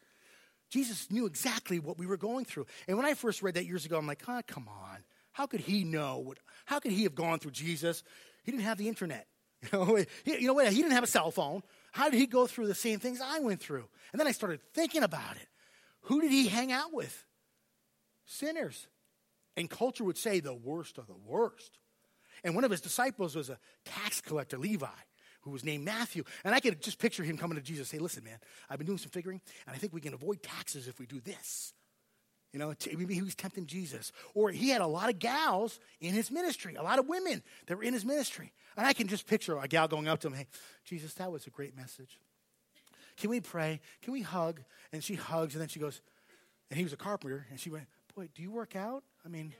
[0.68, 2.66] Jesus knew exactly what we were going through.
[2.88, 4.98] And when I first read that years ago, I'm like, oh, come on.
[5.30, 6.18] How could he know?
[6.18, 8.02] What, how could he have gone through Jesus?
[8.42, 9.28] He didn't have the internet.
[9.70, 10.72] You know, he, you know what?
[10.72, 11.62] He didn't have a cell phone.
[11.92, 13.84] How did he go through the same things I went through?
[14.10, 15.46] And then I started thinking about it.
[16.04, 17.24] Who did he hang out with?
[18.24, 18.88] Sinners.
[19.56, 21.78] And culture would say the worst of the worst.
[22.44, 24.86] And one of his disciples was a tax collector, Levi,
[25.42, 26.24] who was named Matthew.
[26.44, 28.98] And I could just picture him coming to Jesus say, Listen, man, I've been doing
[28.98, 31.74] some figuring, and I think we can avoid taxes if we do this.
[32.52, 34.10] You know, maybe he was tempting Jesus.
[34.34, 37.76] Or he had a lot of gals in his ministry, a lot of women that
[37.76, 38.52] were in his ministry.
[38.76, 40.46] And I can just picture a gal going up to him, Hey,
[40.84, 42.18] Jesus, that was a great message.
[43.16, 43.80] Can we pray?
[44.02, 44.62] Can we hug?
[44.92, 46.00] And she hugs, and then she goes,
[46.70, 49.04] and he was a carpenter, and she went, Boy, do you work out?
[49.24, 49.52] I mean,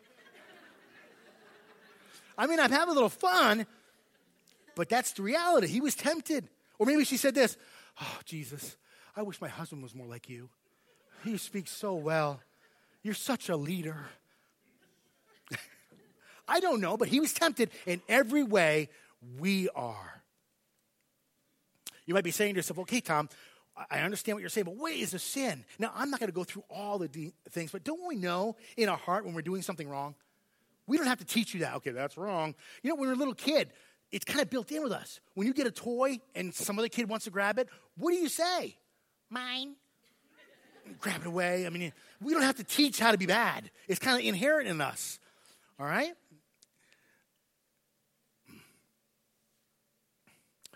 [2.39, 3.67] I mean, I'm having a little fun,
[4.75, 5.67] but that's the reality.
[5.67, 6.49] He was tempted.
[6.79, 7.57] Or maybe she said this
[8.01, 8.77] Oh, Jesus,
[9.15, 10.49] I wish my husband was more like you.
[11.25, 12.41] He speaks so well.
[13.03, 14.07] You're such a leader.
[16.49, 18.89] I don't know, but he was tempted in every way
[19.39, 20.23] we are.
[22.07, 23.29] You might be saying to yourself, okay, Tom,
[23.91, 25.65] I understand what you're saying, but what is a sin?
[25.79, 28.57] Now, I'm not going to go through all the de- things, but don't we know
[28.77, 30.15] in our heart when we're doing something wrong?
[30.87, 31.77] We don't have to teach you that.
[31.77, 32.55] Okay, that's wrong.
[32.83, 33.71] You know, when you're a little kid,
[34.11, 35.21] it's kind of built in with us.
[35.35, 38.17] When you get a toy and some other kid wants to grab it, what do
[38.17, 38.77] you say?
[39.31, 39.75] Mine.
[41.01, 41.67] grab it away.
[41.67, 43.71] I mean, we don't have to teach how to be bad.
[43.87, 45.21] It's kind of inherent in us.
[45.79, 46.13] All right?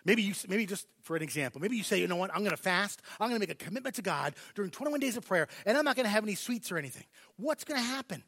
[0.05, 2.51] Maybe you, maybe just for an example, maybe you say, you know what, I'm going
[2.51, 3.01] to fast.
[3.19, 5.85] I'm going to make a commitment to God during 21 days of prayer, and I'm
[5.85, 7.05] not going to have any sweets or anything.
[7.37, 8.23] What's going to happen?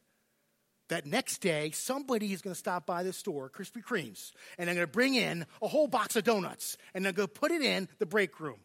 [0.88, 4.74] That next day, somebody is going to stop by the store, Krispy Kremes, and they're
[4.76, 7.60] going to bring in a whole box of donuts, and they're going to put it
[7.60, 8.60] in the break room.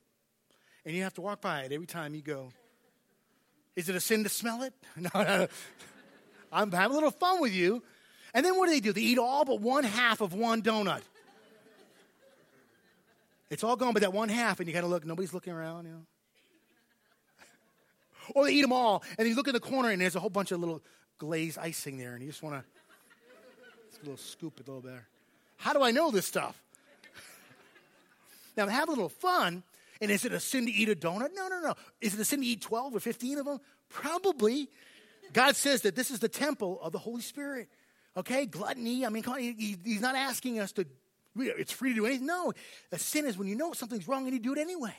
[0.86, 2.52] And you have to walk by it every time you go.
[3.76, 4.74] Is it a sin to smell it?
[4.96, 5.48] No, no, no.
[6.52, 7.82] I'm having a little fun with you.
[8.34, 8.94] And then what do they do?
[8.94, 11.02] They eat all but one half of one donut.
[13.52, 15.06] It's all gone but that one half, and you got to look.
[15.06, 16.06] Nobody's looking around, you know.
[18.36, 20.30] or they eat them all, and you look in the corner, and there's a whole
[20.30, 20.82] bunch of little
[21.20, 22.64] glazed icing there, and you just want to
[24.02, 25.08] a little scoop it a little better.
[25.58, 26.60] How do I know this stuff?
[28.58, 29.64] now, have a little fun,
[30.00, 31.30] and is it a sin to eat a donut?
[31.36, 31.76] No, no, no.
[32.00, 33.60] Is it a sin to eat 12 or 15 of them?
[33.90, 34.70] Probably.
[35.34, 37.70] God says that this is the temple of the Holy Spirit.
[38.18, 39.06] Okay, gluttony.
[39.06, 39.24] I mean,
[39.84, 40.86] he's not asking us to
[41.38, 42.26] it's free to do anything.
[42.26, 42.54] No,
[42.92, 44.96] a sin is when you know something's wrong and you do it anyway.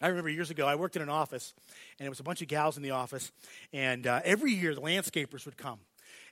[0.00, 1.54] I remember years ago, I worked in an office,
[1.98, 3.32] and it was a bunch of gals in the office,
[3.72, 5.80] and uh, every year the landscapers would come.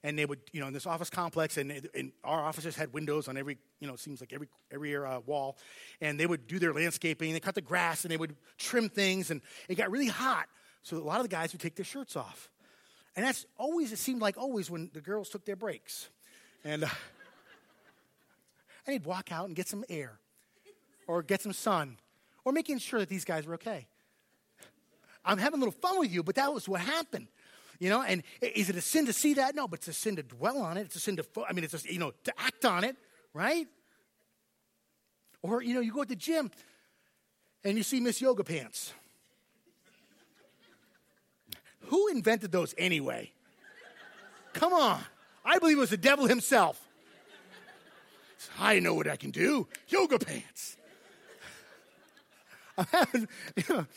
[0.05, 3.27] And they would, you know, in this office complex, and, and our offices had windows
[3.27, 5.57] on every, you know, it seems like every every uh, wall,
[6.01, 7.33] and they would do their landscaping.
[7.33, 10.47] They cut the grass, and they would trim things, and it got really hot.
[10.83, 12.51] So a lot of the guys would take their shirts off,
[13.17, 16.09] and that's always it seemed like always when the girls took their breaks,
[16.63, 16.85] and.
[16.85, 16.89] Uh,
[18.87, 20.19] I need to walk out and get some air
[21.07, 21.97] or get some sun
[22.45, 23.87] or making sure that these guys are okay.
[25.25, 27.27] I'm having a little fun with you, but that was what happened.
[27.79, 29.55] You know, and is it a sin to see that?
[29.55, 30.83] No, but it's a sin to dwell on it.
[30.83, 32.97] It's a sin to, I mean, it's a, you know, to act on it,
[33.35, 33.67] right?
[35.43, 36.51] Or, you know, you go to the gym
[37.65, 38.93] and you see Miss Yoga Pants.
[41.89, 43.33] Who invented those anyway?
[44.55, 45.01] Come on.
[45.45, 46.81] I believe it was the devil himself.
[48.59, 50.77] I know what I can do yoga pants.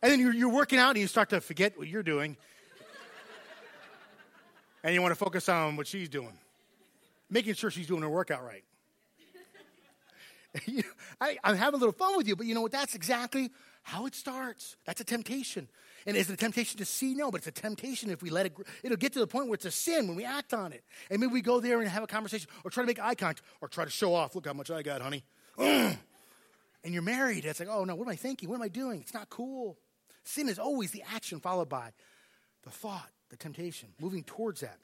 [0.00, 2.36] And then you're, you're working out and you start to forget what you're doing.
[4.84, 6.38] And you want to focus on what she's doing,
[7.28, 8.62] making sure she's doing her workout right.
[11.20, 12.72] I, I'm having a little fun with you, but you know what?
[12.72, 13.50] That's exactly
[13.82, 14.76] how it starts.
[14.86, 15.68] That's a temptation.
[16.06, 17.14] And is it a temptation to see?
[17.14, 19.54] No, but it's a temptation if we let it, it'll get to the point where
[19.54, 20.84] it's a sin when we act on it.
[21.10, 23.42] And maybe we go there and have a conversation or try to make eye contact
[23.60, 24.34] or try to show off.
[24.34, 25.24] Look how much I got, honey.
[25.58, 25.98] and
[26.84, 27.44] you're married.
[27.44, 28.48] It's like, oh no, what am I thinking?
[28.48, 29.00] What am I doing?
[29.00, 29.78] It's not cool.
[30.24, 31.92] Sin is always the action followed by
[32.62, 34.78] the thought, the temptation, moving towards that.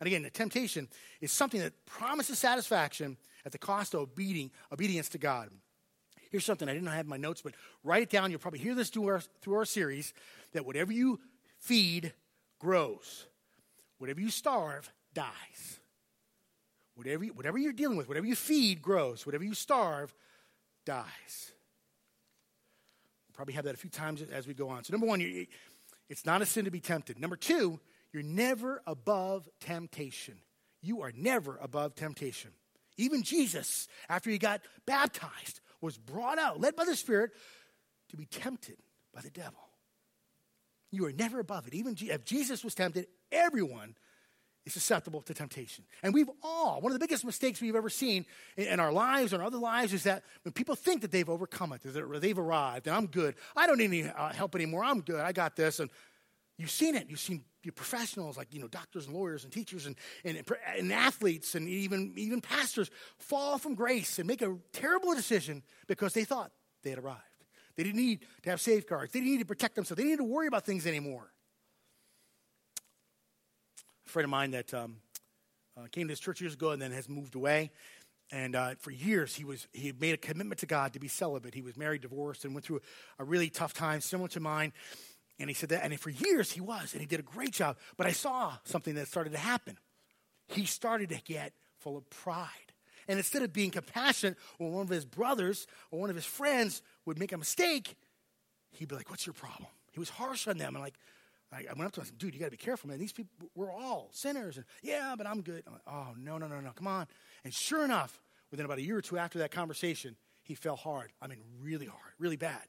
[0.00, 0.88] And again, the temptation
[1.20, 4.08] is something that promises satisfaction at the cost of
[4.72, 5.50] obedience to God.
[6.30, 8.30] Here's something I didn't have in my notes, but write it down.
[8.30, 10.14] You'll probably hear this through our, through our series
[10.52, 11.20] that whatever you
[11.58, 12.12] feed
[12.58, 13.26] grows,
[13.98, 15.80] whatever you starve dies.
[16.94, 20.14] Whatever, you, whatever you're dealing with, whatever you feed grows, whatever you starve
[20.84, 21.52] dies.
[23.26, 24.84] We'll probably have that a few times as we go on.
[24.84, 25.46] So, number one,
[26.10, 27.18] it's not a sin to be tempted.
[27.18, 27.80] Number two,
[28.12, 30.38] you're never above temptation.
[30.82, 32.50] You are never above temptation.
[32.98, 37.30] Even Jesus, after he got baptized, was brought out, led by the Spirit,
[38.10, 38.76] to be tempted
[39.14, 39.69] by the devil.
[40.90, 41.74] You are never above it.
[41.74, 43.94] Even if Jesus was tempted, everyone
[44.66, 45.84] is susceptible to temptation.
[46.02, 48.26] And we've all, one of the biggest mistakes we've ever seen
[48.56, 51.82] in our lives or other lives is that when people think that they've overcome it,
[51.82, 55.20] that they've arrived, and I'm good, I don't need any uh, help anymore, I'm good,
[55.20, 55.80] I got this.
[55.80, 55.90] And
[56.58, 57.08] you've seen it.
[57.08, 60.42] You've seen professionals like you know doctors and lawyers and teachers and, and,
[60.78, 66.12] and athletes and even, even pastors fall from grace and make a terrible decision because
[66.14, 67.20] they thought they had arrived.
[67.80, 69.10] They didn't need to have safeguards.
[69.10, 69.96] They didn't need to protect themselves.
[69.96, 71.32] They didn't need to worry about things anymore.
[74.04, 74.96] A friend of mine that um,
[75.78, 77.70] uh, came to this church years ago and then has moved away.
[78.30, 81.54] And uh, for years, he was he made a commitment to God to be celibate.
[81.54, 82.82] He was married, divorced, and went through
[83.18, 84.74] a, really tough time, similar to mine.
[85.38, 87.78] And he said that, and for years he was, and he did a great job.
[87.96, 89.78] But I saw something that started to happen.
[90.48, 92.70] He started to get full of pride.
[93.10, 96.80] And instead of being compassionate when one of his brothers or one of his friends
[97.06, 97.96] would make a mistake,
[98.72, 99.68] he'd be like, What's your problem?
[99.92, 100.74] He was harsh on them.
[100.74, 100.94] And like,
[101.52, 102.98] I went up to him and said, Dude, you got to be careful, man.
[102.98, 104.56] These people, we're all sinners.
[104.56, 105.62] And yeah, but I'm good.
[105.66, 106.70] I'm like, Oh, no, no, no, no.
[106.74, 107.06] Come on.
[107.44, 111.12] And sure enough, within about a year or two after that conversation, he fell hard.
[111.20, 112.62] I mean, really hard, really bad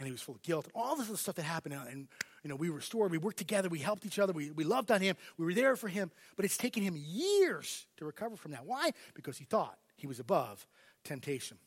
[0.00, 0.66] and he was full of guilt.
[0.74, 2.08] All this other stuff that happened, and
[2.42, 5.02] you know, we restored, we worked together, we helped each other, we, we loved on
[5.02, 6.10] him, we were there for him.
[6.36, 8.64] But it's taken him years to recover from that.
[8.64, 8.92] Why?
[9.14, 10.66] Because he thought he was above
[11.04, 11.58] temptation.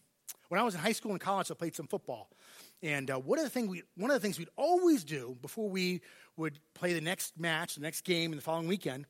[0.54, 2.30] When I was in high school and college, I played some football.
[2.84, 5.68] And uh, one, of the thing we, one of the things we'd always do before
[5.68, 6.02] we
[6.38, 9.08] would play the next match, the next game, in the following weekend,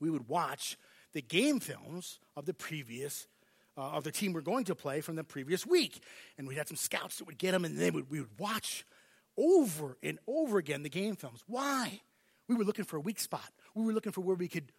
[0.00, 0.76] we would watch
[1.12, 3.28] the game films of the previous
[3.78, 6.02] uh, of the team we're going to play from the previous week.
[6.36, 8.84] And we had some scouts that would get them, and then we would watch
[9.38, 11.44] over and over again the game films.
[11.46, 12.00] Why?
[12.48, 13.52] We were looking for a weak spot.
[13.76, 14.72] We were looking for where we could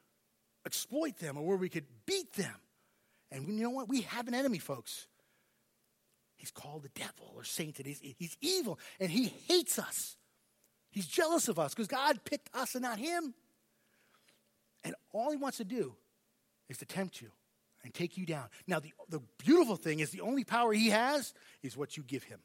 [0.66, 2.56] exploit them or where we could beat them.
[3.32, 3.88] And you know what?
[3.88, 5.08] We have an enemy, folks.
[6.38, 7.86] He's called the devil or Satan.
[7.86, 10.16] He's, he's evil and he hates us.
[10.92, 13.34] He's jealous of us because God picked us and not him.
[14.84, 15.96] And all he wants to do
[16.70, 17.30] is to tempt you
[17.84, 18.46] and take you down.
[18.68, 22.24] Now, the, the beautiful thing is the only power he has is what you give
[22.24, 22.40] him.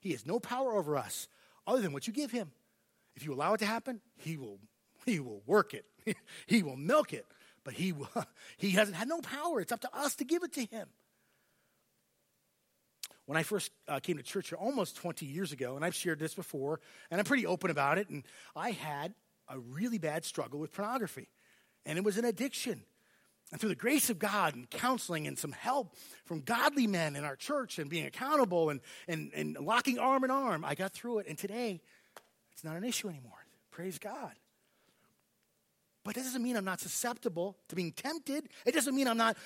[0.00, 1.28] He has no power over us
[1.66, 2.50] other than what you give him.
[3.16, 4.58] If you allow it to happen, he will,
[5.04, 5.84] he will work it.
[6.46, 7.26] he will milk it.
[7.64, 7.94] But he,
[8.56, 9.60] he hasn't had no power.
[9.60, 10.88] It's up to us to give it to him.
[13.28, 16.32] When I first uh, came to church almost 20 years ago, and I've shared this
[16.32, 18.24] before, and I'm pretty open about it, and
[18.56, 19.12] I had
[19.50, 21.28] a really bad struggle with pornography.
[21.84, 22.84] And it was an addiction.
[23.52, 27.24] And through the grace of God and counseling and some help from godly men in
[27.24, 31.18] our church and being accountable and, and, and locking arm in arm, I got through
[31.18, 31.26] it.
[31.28, 31.82] And today,
[32.52, 33.44] it's not an issue anymore.
[33.70, 34.32] Praise God.
[36.02, 38.48] But that doesn't mean I'm not susceptible to being tempted.
[38.64, 39.36] It doesn't mean I'm not,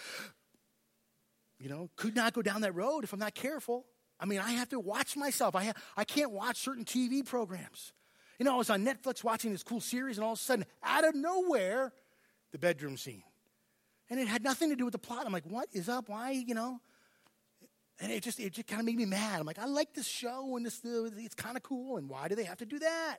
[1.63, 3.87] you know, could not go down that road if I'm not careful.
[4.19, 5.55] I mean, I have to watch myself.
[5.55, 7.93] I, have, I can't watch certain TV programs.
[8.39, 10.65] You know, I was on Netflix watching this cool series, and all of a sudden,
[10.83, 11.93] out of nowhere,
[12.51, 13.23] the bedroom scene
[14.11, 15.25] And it had nothing to do with the plot.
[15.25, 16.09] I'm like, what is up?
[16.09, 16.81] Why, you know?
[18.01, 19.39] And it just, it just kind of made me mad.
[19.39, 21.97] I'm like, I like this show and this, it's kind of cool.
[21.97, 23.17] And why do they have to do that?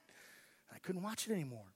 [0.69, 1.72] And I couldn't watch it anymore.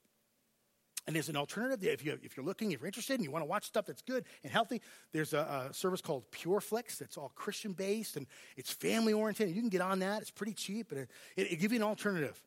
[1.07, 1.81] And there's an alternative.
[1.81, 4.01] If, you, if you're looking, if you're interested and you want to watch stuff that's
[4.01, 4.81] good and healthy,
[5.13, 9.49] there's a, a service called PureFlix that's all Christian based and it's family oriented.
[9.49, 10.21] You can get on that.
[10.21, 12.37] It's pretty cheap, and it, it, it gives you an alternative.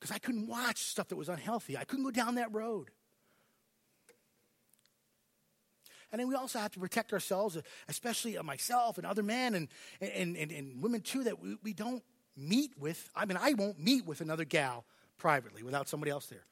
[0.00, 1.76] Because I couldn't watch stuff that was unhealthy.
[1.76, 2.90] I couldn't go down that road.
[6.12, 9.68] And then we also have to protect ourselves, especially myself and other men and,
[10.00, 12.02] and, and, and women too, that we, we don't
[12.36, 13.10] meet with.
[13.16, 14.84] I mean, I won't meet with another gal
[15.18, 16.44] privately without somebody else there.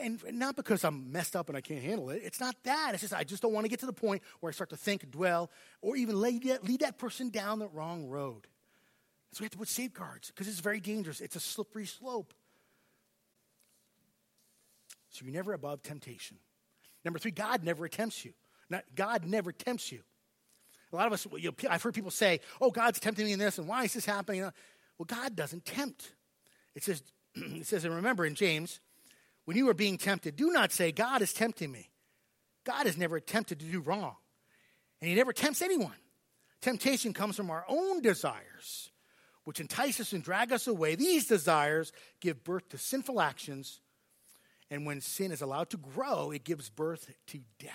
[0.00, 2.22] And not because I'm messed up and I can't handle it.
[2.24, 2.90] It's not that.
[2.92, 4.76] It's just I just don't want to get to the point where I start to
[4.76, 8.46] think, dwell, or even lead that, lead that person down the wrong road.
[9.32, 11.20] So we have to put safeguards because it's very dangerous.
[11.20, 12.32] It's a slippery slope.
[15.10, 16.38] So you're never above temptation.
[17.04, 18.32] Number three, God never tempts you.
[18.68, 20.00] Not, God never tempts you.
[20.92, 23.38] A lot of us, you know, I've heard people say, oh, God's tempting me in
[23.38, 24.42] this, and why is this happening?
[24.42, 26.12] Well, God doesn't tempt.
[26.74, 27.02] It says,
[27.34, 28.80] it says, and remember in James,
[29.46, 31.88] when you are being tempted, do not say, God is tempting me.
[32.64, 34.16] God is never tempted to do wrong,
[35.00, 35.94] and He never tempts anyone.
[36.60, 38.90] Temptation comes from our own desires,
[39.44, 40.96] which entice us and drag us away.
[40.96, 43.80] These desires give birth to sinful actions,
[44.68, 47.72] and when sin is allowed to grow, it gives birth to death.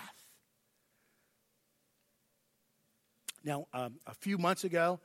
[3.44, 5.00] Now, um, a few months ago,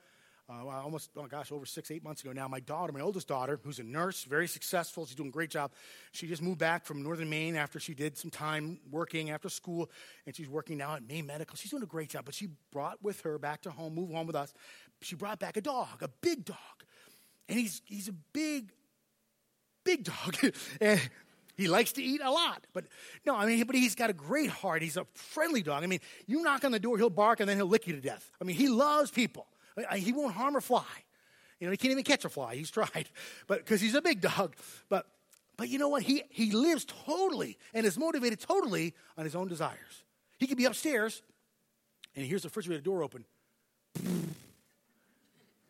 [0.49, 3.59] uh, almost, oh gosh, over six, eight months ago now, my daughter, my oldest daughter,
[3.63, 5.71] who's a nurse, very successful, she's doing a great job.
[6.13, 9.91] She just moved back from northern Maine after she did some time working after school,
[10.25, 11.57] and she's working now at Maine Medical.
[11.57, 14.25] She's doing a great job, but she brought with her back to home, move home
[14.25, 14.53] with us.
[15.01, 16.57] She brought back a dog, a big dog.
[17.49, 18.71] And he's, he's a big,
[19.83, 20.37] big dog.
[20.81, 21.01] and
[21.57, 22.65] he likes to eat a lot.
[22.73, 22.85] But
[23.25, 24.81] no, I mean, but he's got a great heart.
[24.81, 25.83] He's a friendly dog.
[25.83, 28.01] I mean, you knock on the door, he'll bark, and then he'll lick you to
[28.01, 28.31] death.
[28.39, 29.47] I mean, he loves people.
[29.95, 30.85] He won't harm a fly.
[31.59, 32.55] You know, he can't even catch a fly.
[32.55, 33.09] He's tried,
[33.47, 34.55] but because he's a big dog.
[34.89, 35.07] But
[35.57, 36.03] but you know what?
[36.03, 40.03] He he lives totally and is motivated totally on his own desires.
[40.39, 41.23] He could be upstairs,
[42.15, 43.25] and he hears the refrigerator door open.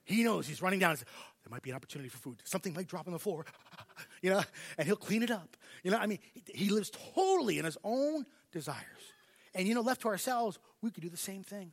[0.04, 2.42] He knows he's running down oh, there might be an opportunity for food.
[2.46, 3.46] Something might drop on the floor,
[4.22, 4.42] you know,
[4.78, 5.56] and he'll clean it up.
[5.84, 8.86] You know, I mean, he lives totally in his own desires.
[9.54, 11.72] And, you know, left to ourselves, we could do the same thing.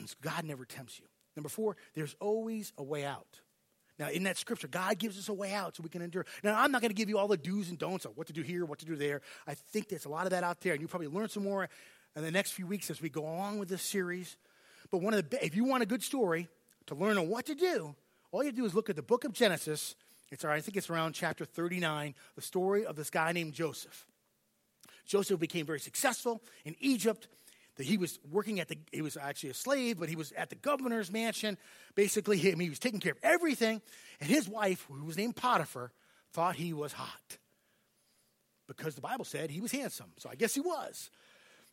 [0.22, 1.06] God never tempts you.
[1.36, 3.40] Number four, there's always a way out.
[3.98, 6.26] Now, in that scripture, God gives us a way out so we can endure.
[6.42, 8.32] Now, I'm not going to give you all the do's and don'ts of what to
[8.32, 9.20] do here, what to do there.
[9.46, 11.68] I think there's a lot of that out there, and you'll probably learn some more
[12.16, 14.36] in the next few weeks as we go along with this series.
[14.90, 16.48] But one of the, if you want a good story
[16.86, 17.94] to learn on what to do,
[18.30, 19.94] all you do is look at the book of Genesis.
[20.30, 24.06] It's, I think it's around chapter 39, the story of this guy named Joseph.
[25.04, 27.28] Joseph became very successful in Egypt
[27.76, 30.50] that he was working at the, he was actually a slave, but he was at
[30.50, 31.56] the governor's mansion.
[31.94, 33.80] Basically, he, he was taking care of everything.
[34.20, 35.92] And his wife, who was named Potiphar,
[36.32, 37.38] thought he was hot
[38.66, 40.12] because the Bible said he was handsome.
[40.18, 41.10] So I guess he was.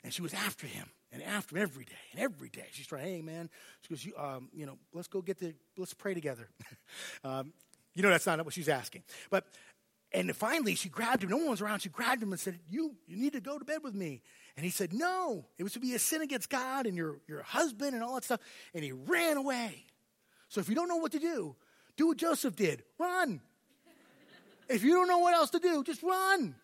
[0.04, 2.68] And she was after him and after him every day and every day.
[2.72, 3.50] She's trying, hey, man,
[3.82, 6.48] she goes, you, um, you know, let's go get the, let's pray together.
[7.24, 7.54] um,
[7.94, 9.04] you know, that's not what she's asking.
[9.30, 9.46] But,
[10.12, 11.30] and finally she grabbed him.
[11.30, 11.80] No one was around.
[11.80, 14.22] She grabbed him and said, you, you need to go to bed with me.
[14.56, 17.44] And he said, No, it was to be a sin against God and your, your
[17.44, 18.42] husband and all that stuff.
[18.74, 19.86] And he ran away.
[20.50, 21.56] So if you don't know what to do,
[21.96, 23.40] do what Joseph did run.
[24.68, 26.56] if you don't know what else to do, just run.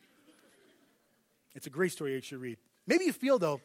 [1.53, 2.57] It's a great story you should read.
[2.87, 3.61] Maybe you feel, though,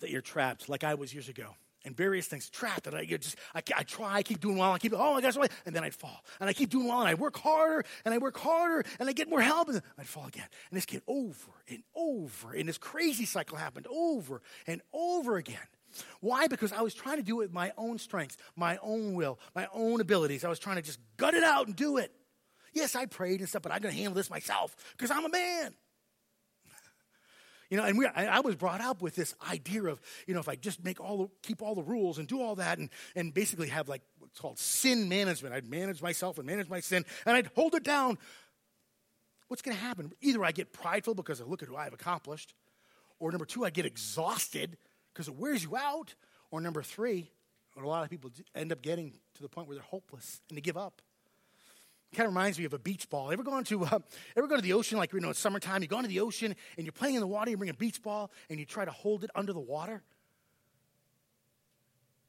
[0.00, 3.36] that you're trapped like I was years ago and various things trapped and I just
[3.54, 5.94] I, I, try I keep doing well I keep oh my gosh and then I'd
[5.94, 6.24] fall.
[6.40, 9.12] And I keep doing well and I work harder and I work harder and I
[9.12, 10.46] get more help and I'd fall again.
[10.70, 15.58] And this get over and over and this crazy cycle happened over and over again.
[16.20, 16.48] Why?
[16.48, 19.68] Because I was trying to do it with my own strengths, my own will my
[19.72, 20.44] own abilities.
[20.44, 22.12] I was trying to just gut it out and do it.
[22.72, 25.28] Yes I prayed and stuff but I'm going to handle this myself because I'm a
[25.28, 25.74] man
[27.70, 30.48] you know, and we, I, was brought up with this idea of, you know, if
[30.48, 33.32] I just make all the, keep all the rules and do all that and, and
[33.32, 35.54] basically have like what's called sin management.
[35.54, 38.18] I'd manage myself and manage my sin and I'd hold it down.
[39.48, 40.12] What's going to happen?
[40.20, 42.54] Either I get prideful because I look at who I've accomplished,
[43.18, 44.76] or number two, I get exhausted
[45.12, 46.14] because it wears you out,
[46.50, 47.30] or number three,
[47.74, 50.56] what a lot of people end up getting to the point where they're hopeless and
[50.56, 51.02] they give up
[52.14, 53.30] kind of reminds me of a beach ball.
[53.30, 53.98] Ever gone to uh,
[54.36, 55.82] ever go to the ocean like you know it's summertime?
[55.82, 57.50] You go into the ocean and you're playing in the water.
[57.50, 60.02] You bring a beach ball and you try to hold it under the water.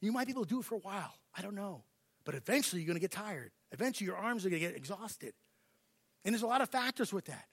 [0.02, 1.14] You might be able to do it for a while.
[1.38, 1.84] I don't know,
[2.24, 3.52] but eventually you're going to get tired.
[3.72, 5.34] Eventually your arms are going to get exhausted.
[6.24, 7.46] And there's a lot of factors with that.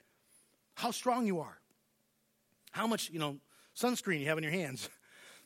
[0.75, 1.59] How strong you are,
[2.71, 3.37] how much, you know,
[3.75, 4.89] sunscreen you have in your hands,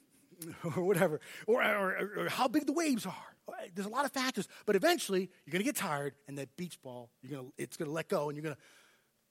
[0.76, 3.37] or whatever, or, or, or, how big the waves are.
[3.74, 6.82] There's a lot of factors, but eventually you're going to get tired, and that beach
[6.82, 8.58] ball, you're gonna, it's going to let go, and you're to,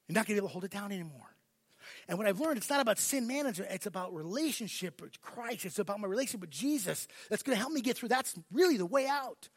[0.08, 1.26] you're not going to be able to hold it down anymore.
[2.08, 5.64] And what I've learned, it's not about sin management, it's about relationship with Christ.
[5.64, 8.08] It's about my relationship with Jesus that's going to help me get through.
[8.08, 9.48] That's really the way out.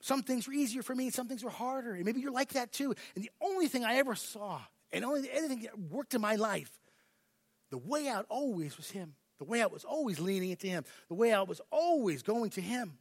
[0.00, 1.94] Some things were easier for me, some things were harder.
[1.94, 2.94] And maybe you're like that too.
[3.14, 4.60] And the only thing I ever saw,
[4.92, 6.70] and only anything that worked in my life,
[7.70, 9.14] the way out always was Him.
[9.38, 10.84] The way out was always leaning into Him.
[11.08, 12.98] The way out was always going to Him.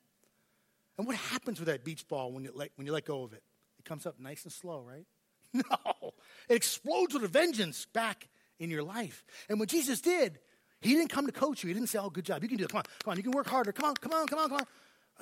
[0.98, 3.34] And what happens with that beach ball when you let, when you let go of
[3.34, 3.44] it?
[3.80, 5.06] It comes up nice and slow, right?
[5.70, 6.14] No.
[6.50, 8.28] It explodes with a vengeance back
[8.60, 9.24] in your life.
[9.50, 10.40] And what Jesus did,
[10.82, 11.70] He didn't come to coach you.
[11.70, 12.44] He didn't say, oh, good job.
[12.44, 12.70] You can do it.
[12.70, 13.18] Come on, come on.
[13.18, 13.72] You can work harder.
[13.72, 14.66] Come on, come on, come on, come on.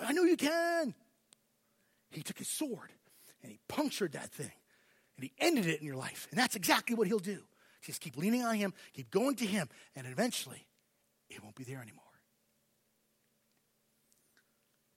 [0.01, 0.93] I know you can.
[2.11, 2.91] He took his sword
[3.43, 4.51] and he punctured that thing
[5.15, 6.27] and he ended it in your life.
[6.31, 7.43] And that's exactly what he'll do.
[7.81, 10.65] Just keep leaning on him, keep going to him, and eventually
[11.29, 12.04] it won't be there anymore.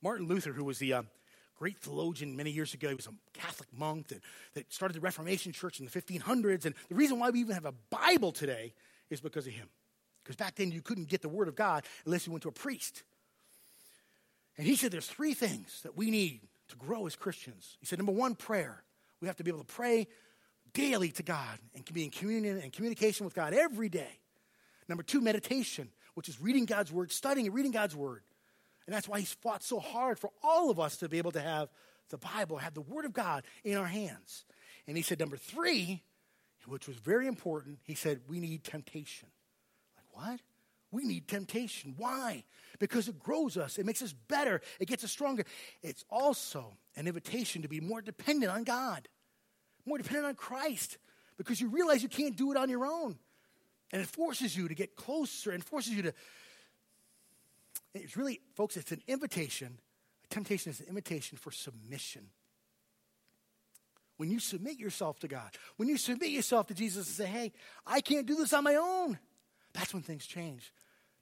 [0.03, 1.03] Martin Luther, who was the uh,
[1.59, 4.21] great theologian many years ago, he was a Catholic monk that,
[4.55, 6.65] that started the Reformation Church in the 1500s.
[6.65, 8.73] And the reason why we even have a Bible today
[9.11, 9.69] is because of him.
[10.23, 12.53] Because back then you couldn't get the Word of God unless you went to a
[12.53, 13.03] priest.
[14.57, 17.77] And he said there's three things that we need to grow as Christians.
[17.81, 18.83] He said, number one, prayer.
[19.21, 20.07] We have to be able to pray
[20.75, 24.21] daily to God and be in communion and communication with God every day.
[24.89, 28.23] Number two, meditation, which is reading God's word, studying and reading God's word.
[28.89, 31.41] And that's why he's fought so hard for all of us to be able to
[31.41, 31.69] have
[32.09, 34.47] the Bible, have the word of God in our hands.
[34.87, 36.03] And he said, number three,
[36.67, 39.29] which was very important, he said, we need temptation.
[39.95, 40.41] Like, what?
[40.91, 41.95] We need temptation.
[41.99, 42.45] Why?
[42.79, 45.45] Because it grows us, it makes us better, it gets us stronger.
[45.83, 49.07] It's also an invitation to be more dependent on God
[49.89, 50.99] more dependent on Christ
[51.37, 53.19] because you realize you can't do it on your own.
[53.91, 56.15] And it forces you to get closer and forces you to.
[57.95, 59.79] It's really, folks, it's an invitation.
[60.25, 62.27] A temptation is an invitation for submission.
[64.19, 67.53] When you submit yourself to God, when you submit yourself to Jesus and say, hey,
[67.87, 69.19] I can't do this on my own,
[69.73, 70.73] that's when things change.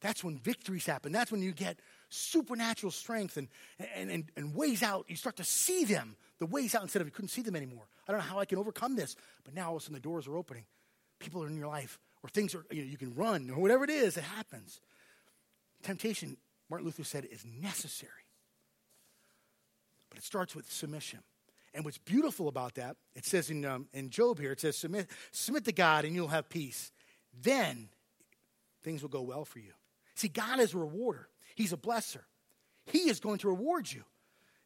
[0.01, 1.13] That's when victories happen.
[1.13, 3.49] That's when you get supernatural strength and,
[3.95, 5.07] and, and, and ways out.
[5.09, 7.85] You start to see them, the ways out, instead of you couldn't see them anymore.
[8.07, 9.17] I don't know how I can overcome this.
[9.45, 10.65] But now all of a sudden the doors are opening.
[11.19, 13.85] People are in your life, or things are, you know, you can run, or whatever
[13.85, 14.81] it is, it happens.
[15.83, 16.37] Temptation,
[16.69, 18.13] Martin Luther said, is necessary.
[20.11, 21.21] But it starts with submission.
[21.75, 25.09] And what's beautiful about that, it says in, um, in Job here, it says, submit,
[25.31, 26.91] submit to God and you'll have peace.
[27.39, 27.91] Then
[28.83, 29.73] things will go well for you.
[30.15, 32.23] See, God is a rewarder, He's a blesser.
[32.87, 34.05] He is going to reward you.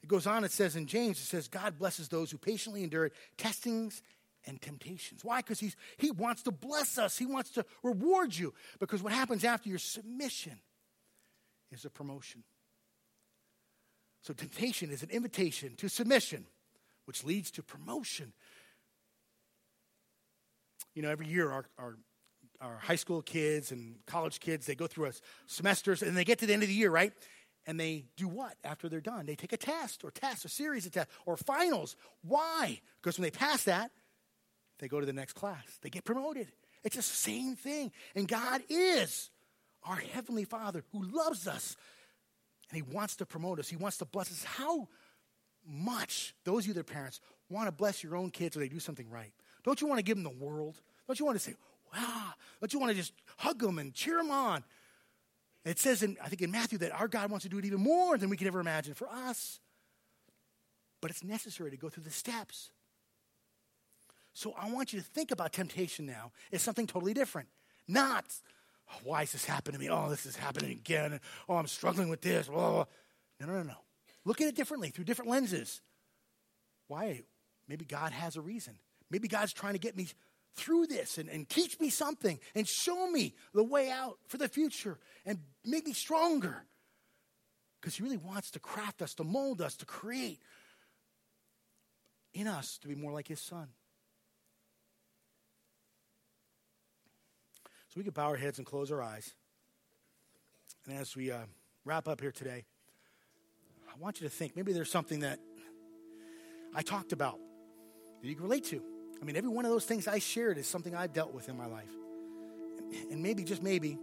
[0.02, 3.10] It goes on, it says in James, it says, God blesses those who patiently endure
[3.38, 4.02] testings
[4.46, 5.24] and temptations.
[5.24, 5.38] Why?
[5.38, 5.60] Because
[5.96, 8.54] he wants to bless us, he wants to reward you.
[8.78, 10.60] Because what happens after your submission
[11.70, 12.42] is a promotion.
[14.22, 16.44] So, temptation is an invitation to submission,
[17.06, 18.32] which leads to promotion.
[20.94, 21.96] You know, every year our, our,
[22.60, 25.12] our high school kids and college kids, they go through a
[25.46, 27.12] semesters and they get to the end of the year, right?
[27.66, 29.26] and they do what after they're done?
[29.26, 31.96] They take a test or test, a series of tests or finals.
[32.22, 32.80] Why?
[33.00, 33.90] Because when they pass that,
[34.78, 35.78] they go to the next class.
[35.82, 36.48] They get promoted.
[36.82, 37.92] It's the same thing.
[38.14, 39.30] And God is
[39.84, 41.76] our Heavenly Father who loves us
[42.70, 43.68] and He wants to promote us.
[43.68, 44.44] He wants to bless us.
[44.44, 44.88] How
[45.66, 48.68] much those of you that are parents want to bless your own kids when they
[48.68, 49.32] do something right?
[49.64, 50.80] Don't you want to give them the world?
[51.06, 51.54] Don't you want to say,
[51.94, 52.32] wow?
[52.60, 54.64] Don't you want to just hug them and cheer them on?
[55.64, 57.80] It says, in, I think in Matthew, that our God wants to do it even
[57.80, 59.60] more than we could ever imagine for us.
[61.00, 62.70] But it's necessary to go through the steps.
[64.32, 67.48] So I want you to think about temptation now as something totally different.
[67.88, 68.24] Not,
[69.04, 69.90] why is this happening to me?
[69.90, 71.20] Oh, this is happening again.
[71.48, 72.48] Oh, I'm struggling with this.
[72.48, 72.86] Oh.
[73.40, 73.74] No, no, no, no.
[74.24, 75.80] Look at it differently through different lenses.
[76.88, 77.22] Why?
[77.68, 78.78] Maybe God has a reason.
[79.10, 80.08] Maybe God's trying to get me
[80.54, 84.48] through this and, and teach me something and show me the way out for the
[84.48, 86.64] future and make me stronger.
[87.80, 90.42] Because he really wants to craft us, to mold us, to create
[92.34, 93.68] in us to be more like his son.
[97.90, 99.34] So we can bow our heads and close our eyes.
[100.86, 101.38] And as we uh,
[101.84, 102.64] wrap up here today,
[103.88, 105.40] I want you to think maybe there's something that
[106.72, 107.40] I talked about
[108.22, 108.80] that you can relate to.
[109.20, 111.56] I mean, every one of those things I shared is something I've dealt with in
[111.56, 111.90] my life.
[113.10, 113.98] And maybe, just maybe,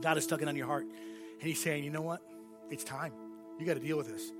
[0.00, 2.22] God is tugging on your heart and He's saying, you know what?
[2.70, 3.12] It's time.
[3.58, 4.32] You got to deal with this.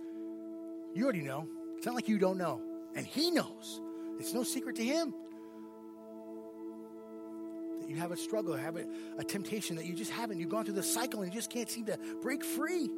[0.95, 1.47] You already know.
[1.77, 2.63] It's not like you don't know.
[2.97, 3.83] And He knows.
[4.19, 5.15] It's no secret to Him.
[7.91, 8.87] You have a struggle, have a,
[9.19, 10.39] a temptation that you just haven't.
[10.39, 12.89] You've gone through the cycle and you just can't seem to break free.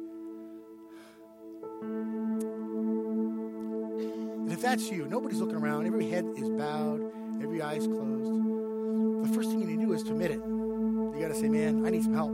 [4.43, 7.01] And if that's you, nobody's looking around, every head is bowed,
[7.41, 9.27] every eye is closed.
[9.27, 10.37] The first thing you need to do is to admit it.
[10.37, 12.33] You got to say, man, I need some help.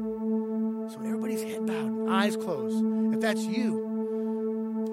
[0.91, 3.15] So everybody's head bowed, eyes closed.
[3.15, 3.87] If that's you,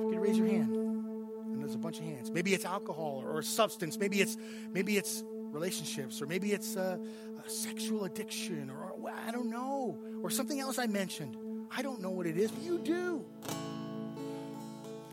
[0.05, 0.71] you can raise your hand.
[0.73, 2.31] And there's a bunch of hands.
[2.31, 3.99] Maybe it's alcohol or, or substance.
[3.99, 4.37] Maybe it's
[4.73, 5.25] maybe it's
[5.57, 7.01] relationships, or maybe it's a,
[7.45, 11.37] a sexual addiction, or, or I don't know, or something else I mentioned.
[11.71, 13.25] I don't know what it is, but you do.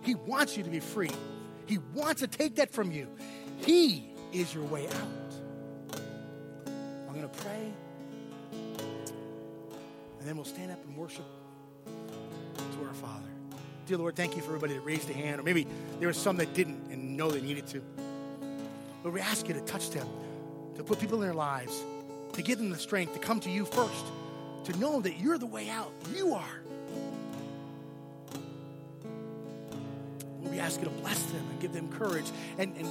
[0.04, 1.12] He wants you to be free.
[1.66, 3.08] He wants to take that from you.
[3.66, 5.32] He is your way out.
[7.08, 7.72] I'm going to pray,
[10.20, 11.26] and then we'll stand up and worship
[11.86, 13.30] to our Father.
[13.86, 15.68] Dear Lord, thank you for everybody that raised a hand, or maybe
[16.00, 17.82] there were some that didn't and know they needed to.
[19.04, 20.08] Lord, we ask you to touch them,
[20.76, 21.84] to put people in their lives,
[22.34, 24.06] to give them the strength to come to you first,
[24.66, 25.92] to know that you're the way out.
[26.14, 26.62] You are.
[30.54, 32.28] we ask you to bless them and give them courage
[32.60, 32.88] and, and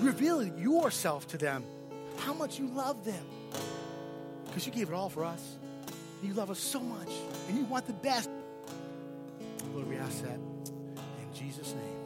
[0.00, 1.64] reveal yourself to them,
[2.18, 3.24] how much you love them.
[4.46, 5.56] Because you gave it all for us.
[6.22, 7.10] You love us so much,
[7.48, 8.30] and you want the best.
[9.72, 12.03] Lord, we ask that in Jesus' name.